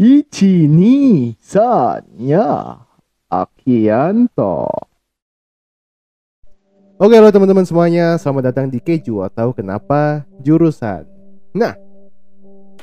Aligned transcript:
1, 0.00 0.24
2, 0.72 1.36
3, 1.36 2.00
ya. 2.16 2.80
Akianto. 3.28 4.64
Oke 6.96 7.14
halo 7.18 7.28
teman-teman 7.28 7.68
semuanya, 7.68 8.16
selamat 8.16 8.42
datang 8.48 8.66
di 8.72 8.80
Keju 8.80 9.20
atau 9.20 9.52
Kenapa 9.52 10.24
Jurusan. 10.40 11.04
Nah, 11.52 11.76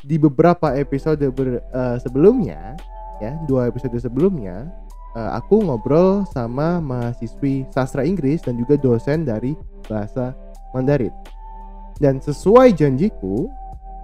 di 0.06 0.22
beberapa 0.22 0.78
episode 0.78 1.26
ber- 1.34 1.66
eh, 1.66 1.98
sebelumnya, 1.98 2.77
ya 3.18 3.41
dua 3.50 3.73
episode 3.73 3.98
sebelumnya, 3.98 4.70
eh, 5.18 5.32
aku 5.34 5.66
ngobrol 5.66 6.30
sama 6.30 6.78
mahasiswi 6.78 7.66
sastra 7.73 8.05
Inggris 8.05 8.46
dan 8.46 8.54
juga 8.54 8.78
dosen 8.78 9.26
dari 9.26 9.57
bahasa 9.89 10.38
Mandarin. 10.78 11.14
Dan 11.98 12.21
sesuai 12.21 12.78
janjiku, 12.78 13.50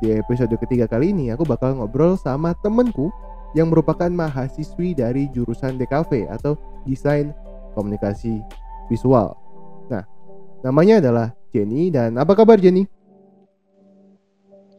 di 0.05 0.13
episode 0.13 0.53
ketiga 0.61 0.85
kali 0.85 1.09
ini 1.09 1.33
aku 1.33 1.41
bakal 1.41 1.73
ngobrol 1.81 2.13
sama 2.13 2.53
temenku 2.61 3.09
yang 3.57 3.73
merupakan 3.73 4.05
mahasiswi 4.05 4.93
dari 4.93 5.25
jurusan 5.33 5.81
DKV 5.81 6.29
atau 6.29 6.53
Desain 6.85 7.33
Komunikasi 7.73 8.37
Visual. 8.85 9.33
Nah, 9.89 10.05
namanya 10.61 11.01
adalah 11.01 11.27
Jenny 11.49 11.89
dan 11.89 12.21
apa 12.21 12.37
kabar 12.37 12.61
Jenny? 12.61 12.85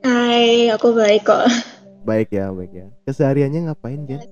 Hai, 0.07 0.71
aku 0.71 0.95
baik 0.95 1.27
kok. 1.27 1.43
Baik 2.07 2.31
ya, 2.31 2.55
baik 2.55 2.71
ya. 2.71 2.87
Kesehariannya 3.11 3.67
ngapain 3.67 4.07
Jen? 4.07 4.23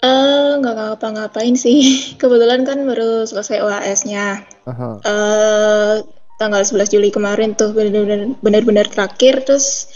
Eh, 0.00 0.50
nggak 0.56 0.72
ngapa-ngapain 0.72 1.52
sih. 1.52 1.84
Kebetulan 2.20 2.64
kan 2.64 2.80
baru 2.88 3.28
selesai 3.28 3.60
UAS-nya. 3.60 4.40
Aha. 4.64 5.04
Tanggal 6.34 6.66
11 6.66 6.90
Juli 6.90 7.08
kemarin 7.14 7.54
tuh 7.54 7.70
bener-bener 8.42 8.86
terakhir 8.90 9.46
terus 9.46 9.86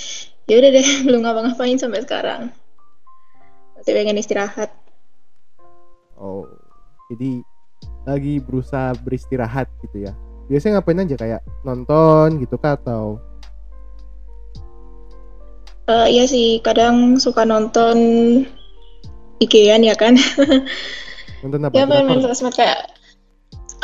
ya 0.47 0.62
udah 0.62 0.70
deh 0.70 0.88
belum 1.06 1.20
ngapa-ngapain 1.27 1.78
sampai 1.78 2.02
sekarang. 2.06 2.51
Masih 3.78 3.92
pengen 3.95 4.19
istirahat. 4.19 4.70
Oh, 6.19 6.47
jadi 7.11 7.42
lagi 8.06 8.42
berusaha 8.42 8.95
beristirahat 9.03 9.70
gitu 9.86 10.11
ya. 10.11 10.12
Biasanya 10.48 10.80
ngapain 10.80 11.05
aja 11.05 11.17
kayak 11.19 11.41
nonton 11.62 12.41
gitu 12.42 12.56
kah 12.56 12.75
atau 12.75 13.20
Eh, 15.89 16.06
iya 16.12 16.28
sih, 16.28 16.61
kadang 16.61 17.17
suka 17.17 17.48
nonton 17.48 17.97
IG-an 19.41 19.80
ya 19.80 19.97
kan. 19.97 20.20
nonton 21.42 21.64
apa? 21.64 21.73
Ya 21.73 21.89
main-main 21.89 22.20
sosmed 22.20 22.52
kayak 22.52 22.92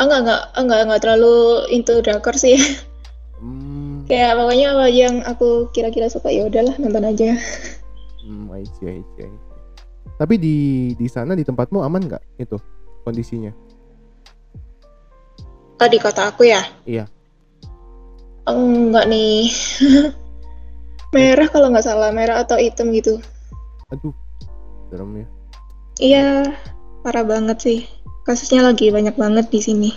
enggak 0.01 0.21
enggak 0.27 0.43
enggak 0.59 0.79
enggak 0.87 1.01
terlalu 1.03 1.37
into 1.71 1.95
drakor 2.03 2.35
sih. 2.35 2.59
Hmm, 3.39 4.03
Kayak 4.09 4.37
pokoknya 4.41 4.67
apa 4.75 4.87
yang 4.91 5.15
aku 5.27 5.69
kira-kira 5.75 6.09
suka 6.11 6.31
ya 6.31 6.47
udahlah 6.49 6.75
nonton 6.81 7.05
aja. 7.05 7.35
hmm, 8.25 8.51
I 8.51 8.65
see, 8.79 8.89
I 8.89 9.03
see, 9.15 9.25
I 9.27 9.31
see. 9.31 9.53
Tapi 10.15 10.35
di 10.39 10.57
di 10.95 11.07
sana 11.11 11.35
di 11.35 11.43
tempatmu 11.43 11.83
aman 11.83 12.03
nggak 12.07 12.23
itu 12.39 12.57
kondisinya? 13.03 13.51
Oh, 15.83 15.89
di 15.91 15.99
kota 15.99 16.31
aku 16.31 16.47
ya? 16.47 16.63
Iya. 16.87 17.05
Enggak 18.47 19.11
nih. 19.11 19.51
Merah 21.15 21.47
kalau 21.47 21.71
nggak 21.71 21.87
salah, 21.87 22.11
merah 22.11 22.43
atau 22.43 22.59
hitam 22.59 22.91
gitu. 22.91 23.23
Aduh, 23.95 24.15
serem 24.91 25.23
ya. 25.23 25.27
Iya, 26.03 26.29
parah 27.07 27.23
banget 27.23 27.59
sih. 27.63 27.81
Kasusnya 28.25 28.65
lagi 28.65 28.89
banyak 28.89 29.15
banget 29.15 29.47
di 29.53 29.61
sini. 29.61 29.91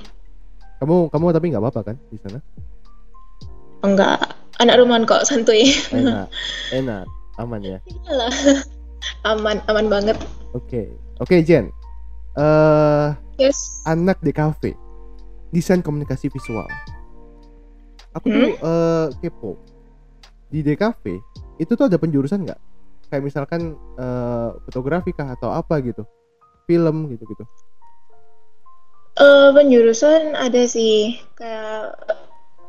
Kamu 0.84 1.10
kamu 1.10 1.32
tapi 1.32 1.50
nggak 1.50 1.64
apa-apa 1.64 1.82
kan 1.94 1.96
di 2.12 2.20
sana? 2.20 2.40
Enggak, 3.82 4.20
anak 4.60 4.76
rumahan 4.78 5.08
kok, 5.08 5.24
santuy. 5.24 5.72
Enak, 5.96 6.28
enak, 6.80 7.08
aman 7.40 7.62
ya. 7.64 7.80
Iyalah. 7.88 8.34
Aman, 9.30 9.62
aman 9.70 9.88
banget. 9.88 10.18
Oke, 10.52 10.90
oke 11.22 11.40
Jen. 11.46 11.70
Eh, 12.36 13.08
Yes. 13.38 13.86
anak 13.86 14.18
DKV, 14.26 14.74
desain 15.54 15.86
komunikasi 15.86 16.28
visual. 16.28 16.66
Aku 18.18 18.26
tuh 18.28 18.58
eh, 18.58 19.08
kepo. 19.22 19.56
Di 20.50 20.66
DKV 20.66 21.04
itu 21.62 21.72
tuh 21.78 21.86
ada 21.86 22.02
penjurusan 22.02 22.42
nggak? 22.44 22.60
Kayak 23.14 23.24
misalkan 23.24 23.62
eh, 23.96 24.50
fotografi 24.68 25.14
kah 25.14 25.38
atau 25.38 25.54
apa 25.54 25.78
gitu, 25.86 26.04
film 26.66 27.08
gitu 27.14 27.24
gitu. 27.30 27.46
Eh, 29.18 29.50
penjurusan 29.50 30.38
ada 30.38 30.62
sih. 30.70 31.18
Kayak 31.34 31.98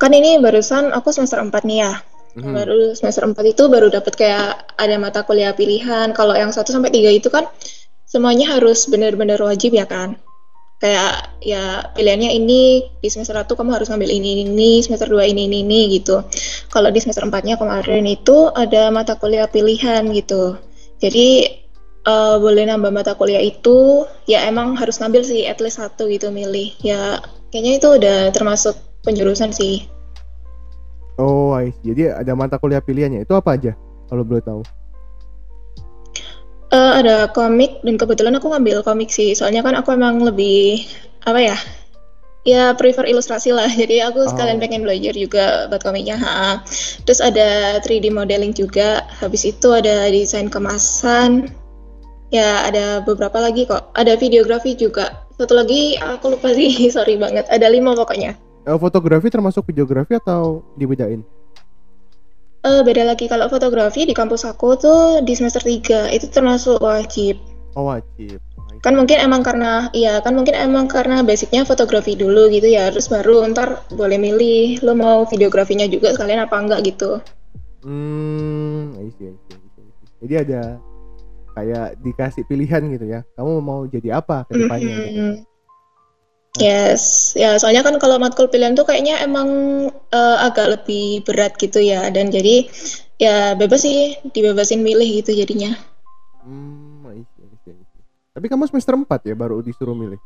kan 0.01 0.13
ini 0.17 0.41
barusan 0.41 0.97
aku 0.97 1.13
semester 1.13 1.45
4 1.45 1.69
nih 1.69 1.79
ya. 1.85 1.93
Mhm. 2.41 2.53
Baru 2.57 2.79
semester 2.97 3.29
4 3.29 3.45
itu 3.45 3.69
baru 3.69 3.93
dapat 3.93 4.15
kayak 4.17 4.73
ada 4.81 4.97
mata 4.97 5.21
kuliah 5.29 5.53
pilihan. 5.53 6.17
Kalau 6.17 6.33
yang 6.33 6.49
1 6.49 6.73
sampai 6.73 6.89
3 6.89 7.13
itu 7.13 7.29
kan 7.29 7.45
semuanya 8.09 8.57
harus 8.57 8.89
benar-benar 8.89 9.37
wajib 9.45 9.77
ya 9.77 9.85
kan. 9.85 10.17
Kayak 10.81 11.37
ya 11.43 11.93
pilihannya 11.93 12.33
ini 12.33 12.87
di 13.03 13.09
semester 13.13 13.37
1 13.37 13.53
kamu 13.53 13.75
harus 13.77 13.93
ngambil 13.93 14.09
ini 14.09 14.47
ini, 14.49 14.81
semester 14.81 15.11
2 15.11 15.29
ini 15.29 15.51
ini, 15.51 15.61
ini 15.67 16.01
gitu. 16.01 16.25
Kalau 16.73 16.89
di 16.89 17.03
semester 17.03 17.29
4-nya 17.29 17.61
kemarin 17.61 18.09
itu 18.09 18.49
ada 18.57 18.89
mata 18.89 19.21
kuliah 19.21 19.51
pilihan 19.51 20.07
gitu. 20.17 20.57
Jadi 21.03 21.45
eh, 22.09 22.37
boleh 22.41 22.65
nambah 22.65 22.89
mata 22.89 23.13
kuliah 23.13 23.45
itu 23.45 24.09
ya 24.25 24.49
emang 24.49 24.73
harus 24.81 24.97
ngambil 24.97 25.23
sih 25.29 25.45
at 25.45 25.61
least 25.61 25.77
satu 25.77 26.09
gitu 26.09 26.33
milih. 26.33 26.73
Ya 26.81 27.21
kayaknya 27.53 27.73
itu 27.77 27.89
udah 28.01 28.19
termasuk 28.33 28.75
penjurusan 29.05 29.53
sih. 29.53 29.85
Oh, 31.19 31.51
I 31.51 31.75
see. 31.75 31.93
Jadi 31.93 32.15
ada 32.15 32.33
mata 32.39 32.57
kuliah 32.63 32.79
pilihannya. 32.79 33.27
Itu 33.27 33.35
apa 33.35 33.59
aja? 33.59 33.75
Kalau 34.07 34.23
boleh 34.23 34.39
tahu. 34.41 34.63
Eh, 36.69 36.93
ada 37.01 37.33
komik 37.33 37.81
dan 37.81 37.97
kebetulan 37.97 38.37
aku 38.37 38.53
ngambil 38.53 38.85
komik 38.85 39.09
sih. 39.11 39.33
Soalnya 39.33 39.65
kan 39.65 39.75
aku 39.75 39.97
emang 39.97 40.21
lebih 40.21 40.85
apa 41.25 41.41
ya? 41.41 41.57
Ya 42.47 42.71
prefer 42.77 43.09
ilustrasi 43.09 43.51
lah. 43.51 43.67
Jadi 43.83 43.99
aku 44.05 44.29
sekalian 44.31 44.61
Oh. 44.61 44.63
pengen 44.63 44.83
belajar 44.87 45.17
juga 45.17 45.67
buat 45.73 45.83
komiknya. 45.83 46.17
ha. 46.21 46.63
Terus 47.03 47.19
ada 47.19 47.81
3D 47.83 48.13
modeling 48.13 48.55
juga. 48.55 49.03
Habis 49.19 49.49
itu 49.49 49.69
ada 49.75 50.07
desain 50.13 50.47
kemasan. 50.53 51.51
Ya 52.28 52.69
ada 52.69 53.00
beberapa 53.00 53.41
lagi 53.41 53.65
kok. 53.65 53.93
Ada 53.97 54.21
videografi 54.21 54.77
juga. 54.77 55.25
Satu 55.41 55.56
lagi 55.56 55.97
aku 55.97 56.37
lupa 56.37 56.53
sih. 56.53 56.71
Sorry 56.94 57.16
banget. 57.16 57.49
Ada 57.49 57.72
lima 57.72 57.97
pokoknya. 57.97 58.37
Eh, 58.69 58.78
fotografi 58.78 59.33
termasuk 59.33 59.65
videografi 59.69 60.21
atau 60.21 60.61
dibedain? 60.77 61.25
Eh, 62.67 62.81
beda 62.84 63.06
lagi 63.06 63.31
kalau 63.31 63.49
fotografi 63.49 64.05
di 64.05 64.12
kampus 64.12 64.44
aku 64.44 64.77
tuh 64.77 65.25
di 65.25 65.33
semester 65.33 65.65
3 65.65 66.12
itu 66.12 66.27
termasuk 66.28 66.83
wajib. 66.83 67.41
Oh, 67.78 67.88
wajib. 67.88 68.43
Kan 68.84 68.94
mungkin 68.94 69.19
emang 69.19 69.43
karena 69.43 69.91
iya 69.91 70.22
kan 70.22 70.38
mungkin 70.38 70.55
emang 70.55 70.87
karena 70.87 71.27
basicnya 71.27 71.67
fotografi 71.67 72.15
dulu 72.15 72.47
gitu 72.47 72.71
ya 72.71 72.94
terus 72.94 73.11
baru 73.11 73.43
ntar 73.50 73.83
boleh 73.91 74.22
milih 74.22 74.78
lo 74.87 74.94
mau 74.94 75.27
videografinya 75.27 75.83
juga 75.91 76.15
sekalian 76.15 76.47
apa 76.47 76.55
enggak 76.62 76.87
gitu 76.87 77.19
Hmm, 77.78 78.91
see, 79.19 79.31
I 79.31 79.34
see, 79.38 79.55
I 79.55 79.69
see. 79.75 79.87
Jadi 80.27 80.34
ada 80.34 80.83
kayak 81.59 81.99
dikasih 81.99 82.47
pilihan 82.47 82.83
gitu 82.95 83.07
ya. 83.11 83.21
Kamu 83.35 83.59
mau 83.59 83.83
jadi 83.85 84.23
apa 84.23 84.47
ke 84.47 84.55
depannya 84.55 84.95
gitu. 85.03 85.19
Mhm. 85.19 85.35
yes 86.59 87.35
ya 87.39 87.55
soalnya 87.55 87.87
kan 87.87 88.03
kalau 88.03 88.19
matkul 88.19 88.51
pilihan 88.51 88.75
tuh 88.75 88.83
kayaknya 88.83 89.21
emang 89.23 89.47
eh, 90.11 90.37
agak 90.43 90.75
lebih 90.75 91.23
berat 91.23 91.55
gitu 91.55 91.79
ya 91.79 92.11
dan 92.11 92.35
jadi 92.35 92.67
ya 93.15 93.55
bebas 93.55 93.87
sih 93.87 94.19
dibebasin 94.35 94.83
milih 94.83 95.23
gitu 95.23 95.35
jadinya 95.35 95.77
Hmm, 96.43 97.05
I 97.05 97.21
see, 97.37 97.45
I 97.45 97.57
see, 97.63 97.75
I 97.77 97.85
see. 97.85 98.03
Tapi 98.33 98.47
kamu 98.49 98.65
semester 98.67 98.97
4 98.97 99.07
ya 99.29 99.37
baru 99.37 99.61
disuruh 99.61 99.93
milih. 99.93 100.17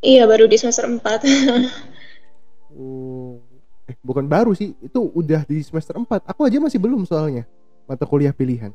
iya 0.00 0.24
baru 0.26 0.48
di 0.48 0.56
semester 0.58 0.88
4 0.88 1.22
Oh. 2.72 3.36
Eh, 3.84 3.92
bukan 4.00 4.24
baru 4.24 4.56
sih, 4.56 4.72
itu 4.80 5.00
udah 5.12 5.44
di 5.44 5.60
semester 5.60 5.92
4. 5.92 6.24
Aku 6.24 6.48
aja 6.48 6.56
masih 6.56 6.80
belum 6.80 7.04
soalnya 7.04 7.44
mata 7.84 8.08
kuliah 8.08 8.32
pilihan. 8.32 8.72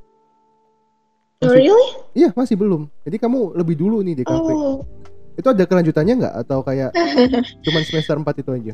Oh, 1.41 1.49
Masih, 1.49 1.57
really 1.57 1.87
iya, 2.17 2.29
masih 2.33 2.55
belum. 2.57 2.89
Jadi 3.05 3.17
kamu 3.21 3.53
lebih 3.57 3.75
dulu 3.77 4.01
nih 4.01 4.23
DKV. 4.23 4.49
oh 4.49 4.81
Itu 5.37 5.47
ada 5.53 5.63
kelanjutannya 5.69 6.13
nggak 6.17 6.35
atau 6.45 6.65
kayak 6.65 6.89
cuman 7.65 7.81
semester 7.85 8.17
4 8.17 8.41
itu 8.41 8.51
aja? 8.53 8.73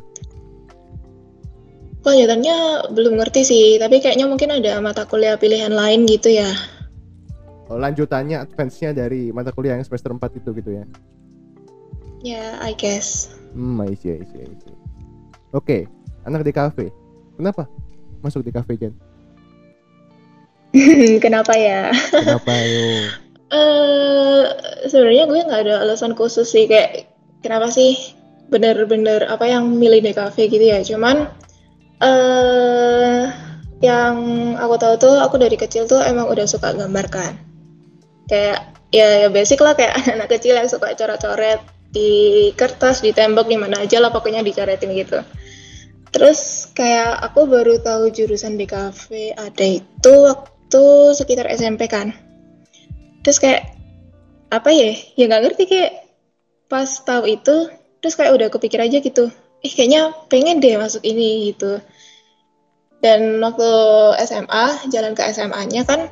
Kelanjutannya 2.04 2.57
belum 2.92 3.13
ngerti 3.19 3.42
sih, 3.48 3.65
tapi 3.80 4.04
kayaknya 4.04 4.27
mungkin 4.27 4.51
ada 4.51 4.80
mata 4.83 5.07
kuliah 5.07 5.39
pilihan 5.39 5.71
lain 5.71 6.04
gitu 6.04 6.31
ya. 6.31 6.51
Oh, 7.71 7.80
lanjutannya 7.80 8.44
advance-nya 8.44 8.92
dari 8.92 9.31
mata 9.31 9.56
kuliah 9.56 9.80
yang 9.80 9.88
semester 9.88 10.12
4 10.12 10.19
itu 10.36 10.50
gitu 10.51 10.71
ya. 10.75 10.83
Ya, 12.24 12.59
I 12.59 12.75
guess. 12.75 13.31
Hmm, 13.56 13.80
I 13.83 13.95
see, 13.95 14.16
I 14.16 14.24
see, 14.27 14.44
I 14.44 14.56
see. 14.56 14.75
Oke, 15.51 15.88
anak 16.24 16.48
DKV. 16.48 16.92
Kenapa 17.39 17.68
masuk 18.24 18.44
DKV, 18.44 18.69
Jen? 18.80 18.94
Kenapa 21.24 21.54
ya? 21.58 21.94
Kenapa 22.12 22.54
yuk? 22.54 23.10
Eh, 23.54 24.44
sebenarnya 24.90 25.30
gue 25.30 25.46
nggak 25.46 25.62
ada 25.70 25.86
alasan 25.86 26.18
khusus 26.18 26.50
sih 26.50 26.66
kayak 26.66 27.06
kenapa 27.46 27.70
sih 27.70 27.94
bener-bener 28.50 29.30
apa 29.30 29.46
yang 29.46 29.78
milih 29.78 30.02
DKV 30.02 30.34
gitu 30.50 30.66
ya. 30.74 30.81
Cuman 30.81 31.30
eh 32.02 33.30
yang 33.84 34.16
aku 34.56 34.80
tahu 34.80 34.94
tuh 34.96 35.16
aku 35.20 35.36
dari 35.36 35.60
kecil 35.60 35.86
tuh 35.86 36.00
emang 36.02 36.31
udah 36.31 36.48
suka 36.48 36.72
gambar 36.72 37.06
kan 37.12 37.36
kayak 38.31 38.74
ya 38.96 39.28
ya 39.28 39.30
basic 39.30 39.60
lah 39.60 39.76
kayak 39.76 39.94
anak-anak 40.00 40.30
kecil 40.40 40.56
yang 40.56 40.72
suka 40.72 40.96
coret-coret 40.96 41.60
di 41.94 42.50
kertas 42.56 43.04
di 43.04 43.12
tembok 43.12 43.52
di 43.52 43.60
mana 43.60 43.84
aja 43.84 44.00
lah 44.00 44.10
pokoknya 44.10 44.40
dicoretin 44.42 44.96
gitu 44.96 45.19
terus 46.16 46.72
kayak 46.72 47.22
aku 47.28 47.44
baru 47.44 47.81
tahu 47.84 48.10
jurusan 48.14 48.56
di 48.56 48.66
kafe 48.66 49.36
ada 49.36 49.66
itu 49.66 50.14
waktu 50.24 50.53
sekitar 51.14 51.50
SMP 51.52 51.92
kan. 51.92 52.16
Terus 53.22 53.38
kayak 53.40 53.74
apa 54.54 54.70
ya 54.70 54.94
ya 55.18 55.25
nggak 55.25 55.44
ngerti 55.50 55.64
kayak 55.66 55.92
pas 56.70 56.88
tahu 57.02 57.25
itu 57.25 57.70
terus 58.00 58.14
kayak 58.14 58.38
udah 58.38 58.48
kepikir 58.54 58.78
aja 58.78 59.02
gitu 59.02 59.34
eh 59.64 59.72
kayaknya 59.72 60.12
pengen 60.28 60.60
deh 60.60 60.75
masuk 60.75 61.02
ini 61.08 61.54
gitu. 61.56 61.80
Dan 63.04 63.44
waktu 63.44 63.72
SMA 64.24 64.88
jalan 64.92 65.12
ke 65.12 65.24
SMA-nya 65.31 65.84
kan 65.84 66.08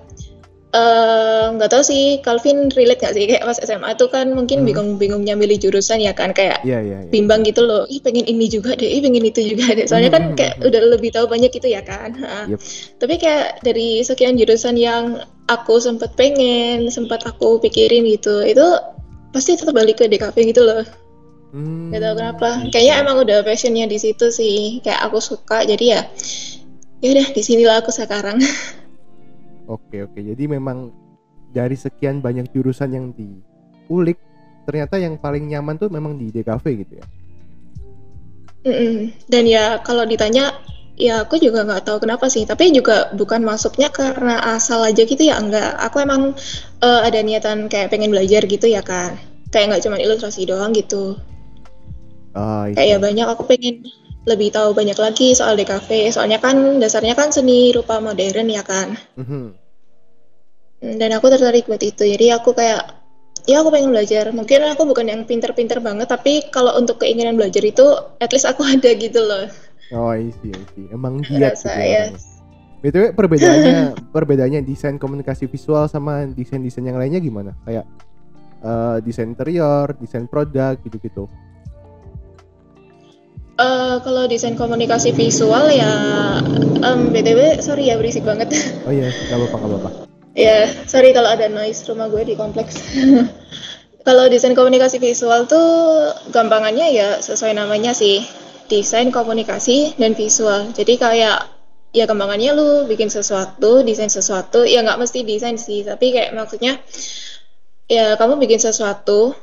nggak 0.72 1.68
uh, 1.68 1.72
tahu 1.72 1.84
sih 1.84 2.24
Calvin 2.24 2.72
relate 2.72 3.04
nggak 3.04 3.12
sih 3.12 3.24
kayak 3.28 3.44
pas 3.44 3.60
SMA 3.60 3.92
tuh 3.96 4.08
kan 4.08 4.32
mungkin 4.32 4.64
Hmm. 4.64 4.68
bingung-bingungnya 4.72 5.36
milih 5.36 5.60
jurusan 5.60 6.00
ya 6.00 6.16
kan 6.16 6.32
kayak 6.32 6.64
Iya 6.64 6.80
iya. 6.80 6.98
iya. 7.04 7.10
bimbang 7.12 7.44
gitu 7.44 7.68
loh 7.68 7.84
ih 7.92 8.00
pengen 8.00 8.24
ini 8.24 8.48
juga 8.48 8.80
deh 8.80 8.88
ih 8.88 9.04
pengen 9.04 9.24
itu 9.28 9.44
juga 9.44 9.76
deh 9.76 9.84
soalnya 9.84 10.08
kan 10.10 10.24
Hmm, 10.32 10.38
kayak 10.40 10.56
hmm, 10.58 10.68
udah 10.72 10.82
lebih 10.96 11.10
tahu 11.12 11.28
banyak 11.28 11.52
gitu 11.52 11.68
ya 11.68 11.84
kan. 11.84 12.16
Yep. 12.48 12.60
tapi 13.04 13.14
kayak 13.20 13.60
dari 13.62 14.00
sekian 14.02 14.40
jurusan 14.40 14.80
yang 14.80 15.20
aku 15.46 15.76
sempat 15.78 16.16
pengen 16.16 16.88
sempat 16.88 17.28
aku 17.28 17.60
pikirin 17.60 18.08
gitu 18.08 18.40
itu 18.42 18.64
pasti 19.32 19.60
tetap 19.60 19.76
balik 19.76 20.00
ke 20.00 20.08
DKV 20.08 20.36
gitu 20.56 20.64
loh 20.64 20.88
Hmm, 21.52 21.92
Gak 21.92 22.00
tahu 22.00 22.16
kenapa. 22.16 22.50
gitu. 22.64 22.72
Kayaknya 22.72 22.96
emang 23.04 23.18
udah 23.28 23.38
passionnya 23.44 23.84
di 23.84 24.00
situ 24.00 24.32
sih. 24.32 24.80
Kayak 24.80 25.12
aku 25.12 25.20
suka. 25.20 25.68
Jadi 25.68 25.92
ya, 25.92 26.08
ya 27.04 27.08
udah 27.12 27.28
di 27.28 27.42
sinilah 27.44 27.84
aku 27.84 27.92
sekarang. 27.92 28.40
Oke 29.72 30.04
oke. 30.04 30.20
Jadi 30.20 30.44
memang 30.52 30.92
dari 31.56 31.80
sekian 31.80 32.20
banyak 32.20 32.52
jurusan 32.52 32.92
yang 32.92 33.06
diulik, 33.16 34.20
ternyata 34.68 35.00
yang 35.00 35.16
paling 35.16 35.48
nyaman 35.48 35.80
tuh 35.80 35.88
memang 35.88 36.20
di 36.20 36.28
DKV 36.28 36.66
gitu 36.84 36.94
ya. 37.00 37.06
Mm-mm. 38.62 39.10
Dan 39.26 39.44
ya 39.50 39.82
kalau 39.82 40.06
ditanya, 40.06 40.54
ya 41.00 41.26
aku 41.26 41.42
juga 41.42 41.66
nggak 41.66 41.88
tahu 41.88 41.98
kenapa 42.04 42.28
sih. 42.28 42.44
Tapi 42.46 42.76
juga 42.76 43.10
bukan 43.16 43.42
masuknya 43.42 43.90
karena 43.90 44.38
asal 44.54 44.84
aja 44.86 45.02
gitu 45.02 45.24
ya. 45.24 45.40
Enggak. 45.40 45.80
Aku 45.82 46.04
emang 46.04 46.36
eh, 46.84 47.02
ada 47.08 47.20
niatan 47.24 47.72
kayak 47.72 47.90
pengen 47.90 48.14
belajar 48.14 48.44
gitu 48.46 48.68
ya 48.68 48.84
kan. 48.86 49.18
Kayak 49.50 49.76
nggak 49.76 49.84
cuma 49.88 49.98
ilustrasi 49.98 50.46
doang 50.48 50.72
gitu. 50.76 51.18
Ah, 52.32 52.70
Kayak 52.72 52.88
ya 52.88 52.98
banyak 53.02 53.28
aku 53.28 53.44
pengen 53.50 53.84
lebih 54.24 54.54
tahu 54.54 54.78
banyak 54.78 54.96
lagi 54.96 55.34
soal 55.34 55.58
DKV. 55.58 56.14
Soalnya 56.14 56.38
kan 56.38 56.78
dasarnya 56.78 57.18
kan 57.18 57.34
seni 57.34 57.74
rupa 57.74 57.98
modern 57.98 58.48
ya 58.48 58.62
kan. 58.62 58.96
Mhm. 59.18 59.26
Hmm, 59.26 59.48
Dan 60.82 61.14
aku 61.14 61.30
tertarik 61.30 61.70
buat 61.70 61.82
itu. 61.86 62.10
Jadi 62.10 62.34
aku 62.34 62.58
kayak, 62.58 62.98
ya 63.46 63.62
aku 63.62 63.70
pengen 63.70 63.94
belajar. 63.94 64.34
Mungkin 64.34 64.66
aku 64.66 64.90
bukan 64.90 65.14
yang 65.14 65.22
pinter-pinter 65.30 65.78
banget, 65.78 66.10
tapi 66.10 66.50
kalau 66.50 66.74
untuk 66.74 67.06
keinginan 67.06 67.38
belajar 67.38 67.62
itu, 67.62 67.86
at 68.18 68.34
least 68.34 68.50
aku 68.50 68.66
ada 68.74 68.90
gitu 68.98 69.22
loh. 69.22 69.46
Oh, 69.94 70.10
I 70.10 70.34
see, 70.42 70.50
I 70.50 70.64
see. 70.74 70.90
Emang 70.90 71.22
giat 71.22 71.54
gitu 71.54 71.70
Rasa 71.70 71.74
ya. 71.78 72.10
ya. 72.10 72.18
BTW 72.82 73.14
perbedaannya 73.14 73.78
perbedaannya 74.16 74.66
desain 74.66 74.98
komunikasi 74.98 75.46
visual 75.46 75.86
sama 75.86 76.26
desain-desain 76.34 76.82
yang 76.82 76.98
lainnya 76.98 77.22
gimana? 77.22 77.54
Kayak 77.62 77.86
eh, 78.66 78.98
desain 79.06 79.30
interior, 79.30 79.94
desain 80.02 80.26
produk 80.26 80.74
gitu-gitu. 80.82 81.30
Eh, 83.62 83.96
kalau 84.02 84.26
desain 84.26 84.58
komunikasi 84.58 85.14
visual 85.14 85.70
ya, 85.70 85.94
em, 86.82 87.14
BTW, 87.14 87.62
sorry 87.62 87.94
ya 87.94 88.02
berisik 88.02 88.26
banget. 88.26 88.50
Oh 88.88 88.90
iya, 88.90 89.14
nggak 89.14 89.38
apa-apa, 89.38 89.58
nggak 89.62 89.70
apa-apa. 89.78 90.11
Ya, 90.38 90.70
sorry 90.88 91.12
kalau 91.12 91.32
ada 91.32 91.48
noise 91.48 91.84
rumah 91.88 92.08
gue 92.08 92.24
di 92.24 92.36
kompleks. 92.36 92.78
kalau 94.08 94.26
desain 94.28 94.58
komunikasi 94.58 94.98
visual 94.98 95.46
tuh 95.46 95.68
gampangannya 96.34 96.88
ya 96.94 97.10
sesuai 97.22 97.54
namanya 97.54 97.94
sih, 97.94 98.24
desain 98.72 99.12
komunikasi 99.12 100.00
dan 100.00 100.16
visual. 100.18 100.72
Jadi 100.72 100.98
kayak 100.98 101.50
ya 101.92 102.08
gampangannya 102.08 102.56
lu 102.56 102.70
bikin 102.88 103.12
sesuatu, 103.12 103.84
desain 103.84 104.08
sesuatu, 104.08 104.64
ya 104.64 104.80
nggak 104.82 105.00
mesti 105.00 105.28
desain 105.28 105.60
sih, 105.60 105.84
tapi 105.84 106.16
kayak 106.16 106.32
maksudnya 106.32 106.80
ya 107.92 108.16
kamu 108.16 108.40
bikin 108.40 108.64
sesuatu 108.64 109.36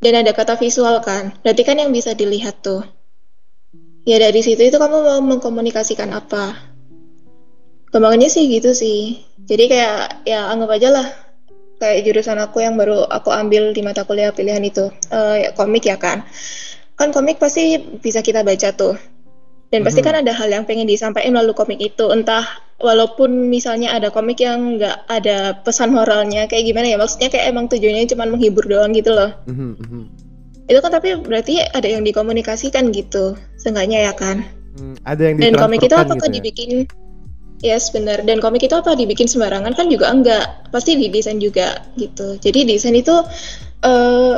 dan 0.00 0.24
ada 0.24 0.32
kata 0.32 0.56
visual 0.56 1.00
kan, 1.04 1.36
berarti 1.44 1.62
kan 1.64 1.76
yang 1.76 1.92
bisa 1.92 2.16
dilihat 2.16 2.64
tuh. 2.64 2.84
Ya 4.06 4.22
dari 4.22 4.38
situ 4.38 4.62
itu 4.62 4.78
kamu 4.78 5.02
mau 5.02 5.18
mengkomunikasikan 5.18 6.14
apa? 6.14 6.54
Gampangannya 7.90 8.30
sih 8.30 8.46
gitu 8.46 8.70
sih. 8.70 9.25
Jadi 9.46 9.64
kayak 9.70 10.26
ya 10.26 10.50
anggap 10.50 10.70
aja 10.74 10.88
lah 10.90 11.06
kayak 11.76 12.08
jurusan 12.08 12.40
aku 12.40 12.64
yang 12.64 12.74
baru 12.74 13.04
aku 13.06 13.28
ambil 13.30 13.70
di 13.76 13.84
mata 13.84 14.02
kuliah 14.02 14.32
pilihan 14.32 14.64
itu 14.64 14.90
eh, 15.12 15.46
ya, 15.46 15.50
komik 15.54 15.86
ya 15.86 15.96
kan. 16.00 16.26
Kan 16.96 17.12
komik 17.12 17.36
pasti 17.38 17.76
bisa 18.00 18.24
kita 18.24 18.42
baca 18.42 18.72
tuh. 18.72 18.96
Dan 19.66 19.82
pasti 19.82 20.00
Mhm. 20.00 20.06
kan 20.06 20.14
ada 20.22 20.32
hal 20.32 20.48
yang 20.48 20.64
pengen 20.64 20.86
disampaikan 20.86 21.34
melalui 21.34 21.52
komik 21.52 21.82
itu. 21.82 22.08
Entah 22.08 22.46
walaupun 22.78 23.50
misalnya 23.50 23.92
ada 23.92 24.14
komik 24.14 24.38
yang 24.40 24.78
nggak 24.78 25.04
ada 25.10 25.58
pesan 25.60 25.90
moralnya 25.92 26.46
kayak 26.48 26.70
gimana 26.70 26.86
ya. 26.94 26.96
Maksudnya 26.96 27.28
kayak 27.28 27.50
emang 27.50 27.66
tujuannya 27.68 28.06
cuma 28.08 28.24
menghibur 28.30 28.64
doang 28.64 28.94
gitu 28.94 29.12
loh. 29.12 29.34
Mhm, 29.50 29.70
mhm. 29.76 30.02
Itu 30.66 30.78
kan 30.80 30.90
tapi 30.94 31.18
berarti 31.18 31.62
ada 31.62 31.86
yang 31.86 32.02
dikomunikasikan 32.06 32.94
gitu. 32.94 33.36
Seenggaknya 33.60 34.10
ya 34.10 34.12
kan. 34.16 34.46
Hmm, 34.78 34.96
ada 35.04 35.22
yang 35.28 35.36
Dan 35.38 35.54
komik 35.58 35.82
itu 35.84 35.94
apakah 35.94 36.14
gitu 36.14 36.26
ya? 36.30 36.34
dibikin 36.40 36.70
Yes, 37.64 37.88
benar. 37.88 38.20
Dan 38.20 38.44
komik 38.44 38.68
itu 38.68 38.76
apa 38.76 38.92
dibikin 38.92 39.24
sembarangan 39.24 39.72
kan 39.72 39.88
juga 39.88 40.12
enggak. 40.12 40.68
Pasti 40.68 40.96
didesain 41.00 41.40
juga 41.40 41.88
gitu. 41.96 42.36
Jadi 42.36 42.68
desain 42.68 42.92
itu 42.92 43.14
eh 43.84 44.36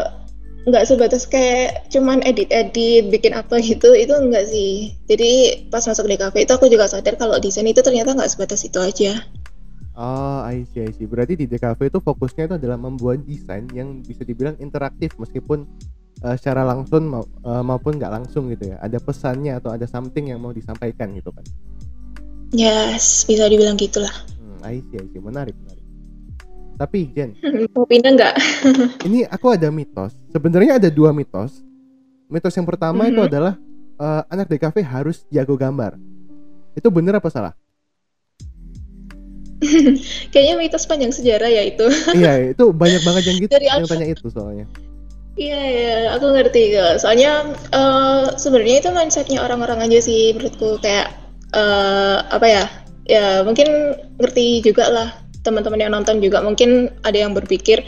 nggak 0.68 0.84
sebatas 0.84 1.24
kayak 1.24 1.88
cuman 1.88 2.20
edit-edit, 2.22 3.10
bikin 3.10 3.34
apa 3.34 3.58
gitu. 3.58 3.90
Itu 3.96 4.14
enggak 4.14 4.46
sih. 4.46 4.94
Jadi 5.10 5.64
pas 5.66 5.82
masuk 5.82 6.06
kafe 6.14 6.46
itu 6.46 6.52
aku 6.54 6.70
juga 6.70 6.86
sadar 6.86 7.18
kalau 7.18 7.42
desain 7.42 7.66
itu 7.66 7.82
ternyata 7.82 8.14
nggak 8.14 8.30
sebatas 8.30 8.62
itu 8.62 8.78
aja. 8.78 9.18
Oh, 9.98 10.46
I 10.46 10.62
see, 10.70 10.86
I 10.86 10.94
see. 10.94 11.10
Berarti 11.10 11.34
di 11.34 11.50
DKV 11.50 11.90
itu 11.90 11.98
fokusnya 11.98 12.46
itu 12.46 12.54
adalah 12.54 12.78
membuat 12.78 13.26
desain 13.26 13.66
yang 13.74 13.98
bisa 13.98 14.22
dibilang 14.22 14.54
interaktif 14.62 15.18
meskipun 15.18 15.66
eh, 16.22 16.36
secara 16.38 16.62
langsung 16.62 17.10
mau- 17.10 17.26
eh, 17.26 17.62
maupun 17.66 17.98
nggak 17.98 18.12
langsung 18.22 18.46
gitu 18.54 18.70
ya. 18.70 18.78
Ada 18.78 19.02
pesannya 19.02 19.58
atau 19.58 19.74
ada 19.74 19.90
something 19.90 20.30
yang 20.30 20.38
mau 20.38 20.54
disampaikan 20.54 21.10
gitu 21.18 21.34
kan. 21.34 21.42
Yes, 22.50 23.28
bisa 23.28 23.44
dibilang 23.44 23.76
gitulah. 23.76 24.12
Hmm, 24.34 24.64
I 24.64 24.80
see, 24.80 24.96
I 24.96 25.06
see. 25.06 25.20
Menarik, 25.20 25.52
menarik. 25.54 25.84
Tapi 26.78 27.11
Jen, 27.11 27.34
Mau 27.75 27.84
pindah 27.84 28.14
nggak? 28.14 28.34
ini 29.08 29.26
aku 29.26 29.52
ada 29.52 29.68
mitos. 29.68 30.14
Sebenarnya 30.30 30.78
ada 30.78 30.88
dua 30.88 31.11
mitos. 31.11 31.61
Mitos 32.26 32.54
yang 32.54 32.64
pertama 32.64 33.04
itu 33.04 33.18
Mhm. 33.18 33.28
adalah 33.28 33.54
eh, 33.99 34.23
anak 34.30 34.46
DKV 34.46 34.76
harus 34.80 35.26
jago 35.28 35.58
gambar. 35.58 35.99
Itu 36.73 36.88
bener 36.88 37.18
apa 37.18 37.28
salah? 37.28 37.52
Kayaknya 40.32 40.54
mitos 40.54 40.87
panjang 40.87 41.11
sejarah 41.11 41.50
ya 41.50 41.62
itu. 41.66 41.82
iya, 42.14 42.54
itu 42.54 42.70
banyak 42.70 43.02
banget 43.02 43.23
yang 43.26 43.37
gitu 43.42 43.50
Dari 43.50 43.66
yang 43.66 43.82
tanya 43.84 44.06
itu 44.06 44.26
soalnya. 44.30 44.66
Iya, 45.34 45.61
iya, 45.66 45.94
aku 46.14 46.30
ngerti 46.30 46.75
kok. 46.75 47.02
Soalnya 47.02 47.32
eh, 47.75 48.25
sebenarnya 48.38 48.76
itu 48.87 48.90
mindsetnya 48.94 49.42
orang-orang 49.42 49.82
aja 49.82 49.99
sih 49.99 50.30
menurutku 50.30 50.78
kayak 50.78 51.11
eh, 51.55 52.17
apa 52.28 52.47
ya? 52.47 52.64
Ya 53.09 53.40
mungkin 53.40 53.97
ngerti 54.21 54.61
juga 54.61 54.93
lah 54.93 55.09
teman-teman 55.40 55.81
yang 55.81 55.93
nonton 55.97 56.21
juga 56.21 56.45
mungkin 56.45 56.93
ada 57.07 57.17
yang 57.17 57.33
berpikir 57.33 57.81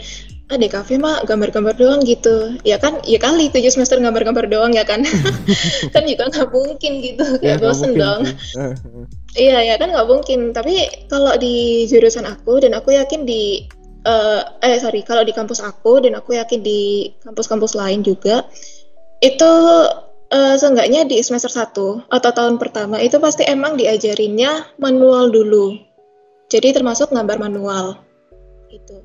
ah 0.51 0.59
di 0.59 0.67
kafe 0.67 0.99
mah 0.99 1.23
gambar-gambar 1.23 1.79
doang 1.79 2.03
gitu 2.03 2.59
ya 2.67 2.75
kan 2.75 2.99
ya 3.07 3.15
kali 3.15 3.47
tujuh 3.47 3.71
semester 3.71 3.95
gambar-gambar 4.03 4.51
doang 4.51 4.75
ya 4.75 4.83
kan 4.83 4.99
kan 5.95 6.03
juga 6.03 6.27
nggak 6.27 6.51
mungkin 6.51 6.91
gitu 6.99 7.23
Ya, 7.39 7.55
kayak 7.55 7.63
nggak 7.63 7.63
bosen 7.63 7.89
mungkin 7.95 8.03
dong. 8.03 8.21
Eh, 8.27 8.59
eh. 8.59 9.05
Iya 9.31 9.57
ya 9.63 9.75
kan 9.79 9.95
nggak 9.95 10.07
mungkin. 10.11 10.39
Tapi 10.51 11.07
kalau 11.07 11.39
di 11.39 11.87
jurusan 11.87 12.27
aku 12.27 12.59
dan 12.59 12.75
aku 12.75 12.91
yakin 12.99 13.23
di 13.23 13.63
eh, 14.03 14.41
eh 14.43 14.75
sorry 14.75 15.07
kalau 15.07 15.23
di 15.23 15.31
kampus 15.31 15.63
aku 15.63 16.03
dan 16.03 16.19
aku 16.19 16.35
yakin 16.35 16.59
di 16.59 17.13
kampus-kampus 17.23 17.79
lain 17.79 18.03
juga 18.03 18.43
itu 19.23 19.51
eh, 20.31 20.55
seenggaknya 20.55 21.03
di 21.05 21.19
semester 21.21 21.51
1 21.51 22.07
atau 22.07 22.31
tahun 22.31 22.55
pertama 22.55 22.97
itu 23.03 23.19
pasti 23.19 23.43
emang 23.45 23.75
diajarinnya 23.75 24.79
manual 24.79 25.29
dulu. 25.29 25.75
Jadi 26.47 26.75
termasuk 26.75 27.11
gambar 27.11 27.37
manual 27.39 27.99
itu. 28.71 29.03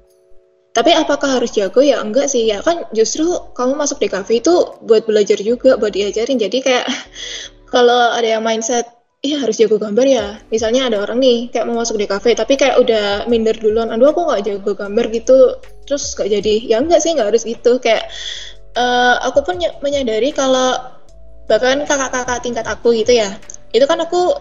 Tapi 0.76 0.92
apakah 0.92 1.40
harus 1.40 1.56
jago 1.56 1.80
ya 1.80 2.04
enggak 2.04 2.28
sih 2.28 2.46
ya 2.52 2.60
kan 2.60 2.84
justru 2.92 3.24
kamu 3.56 3.80
masuk 3.80 3.96
di 3.96 4.08
kafe 4.12 4.44
itu 4.44 4.76
buat 4.84 5.08
belajar 5.08 5.40
juga 5.40 5.74
buat 5.80 5.90
diajarin. 5.94 6.38
Jadi 6.38 6.58
kayak 6.62 6.86
kalau 7.74 8.12
ada 8.14 8.38
yang 8.38 8.44
mindset 8.44 8.86
iya 9.24 9.40
harus 9.42 9.56
jago 9.56 9.80
gambar 9.80 10.06
ya. 10.06 10.26
Misalnya 10.52 10.86
ada 10.92 11.02
orang 11.02 11.18
nih 11.18 11.48
kayak 11.50 11.64
mau 11.66 11.80
masuk 11.80 11.96
di 11.96 12.06
kafe 12.06 12.36
tapi 12.36 12.54
kayak 12.60 12.76
udah 12.78 13.24
minder 13.26 13.56
duluan. 13.56 13.88
Aduh 13.88 14.12
aku 14.12 14.28
nggak 14.28 14.42
jago 14.46 14.72
gambar 14.76 15.06
gitu. 15.10 15.56
Terus 15.88 16.12
nggak 16.12 16.30
jadi. 16.38 16.54
Ya 16.68 16.76
enggak 16.82 17.00
sih 17.00 17.10
nggak 17.16 17.28
harus 17.32 17.42
gitu. 17.48 17.80
Kayak 17.80 18.12
eh, 18.76 19.14
aku 19.24 19.48
pun 19.48 19.56
ny- 19.56 19.78
menyadari 19.80 20.28
kalau 20.36 20.95
bahkan 21.46 21.82
kakak-kakak 21.86 22.42
tingkat 22.42 22.66
aku 22.66 22.94
gitu 22.94 23.14
ya. 23.14 23.38
Itu 23.70 23.86
kan 23.86 24.02
aku 24.02 24.34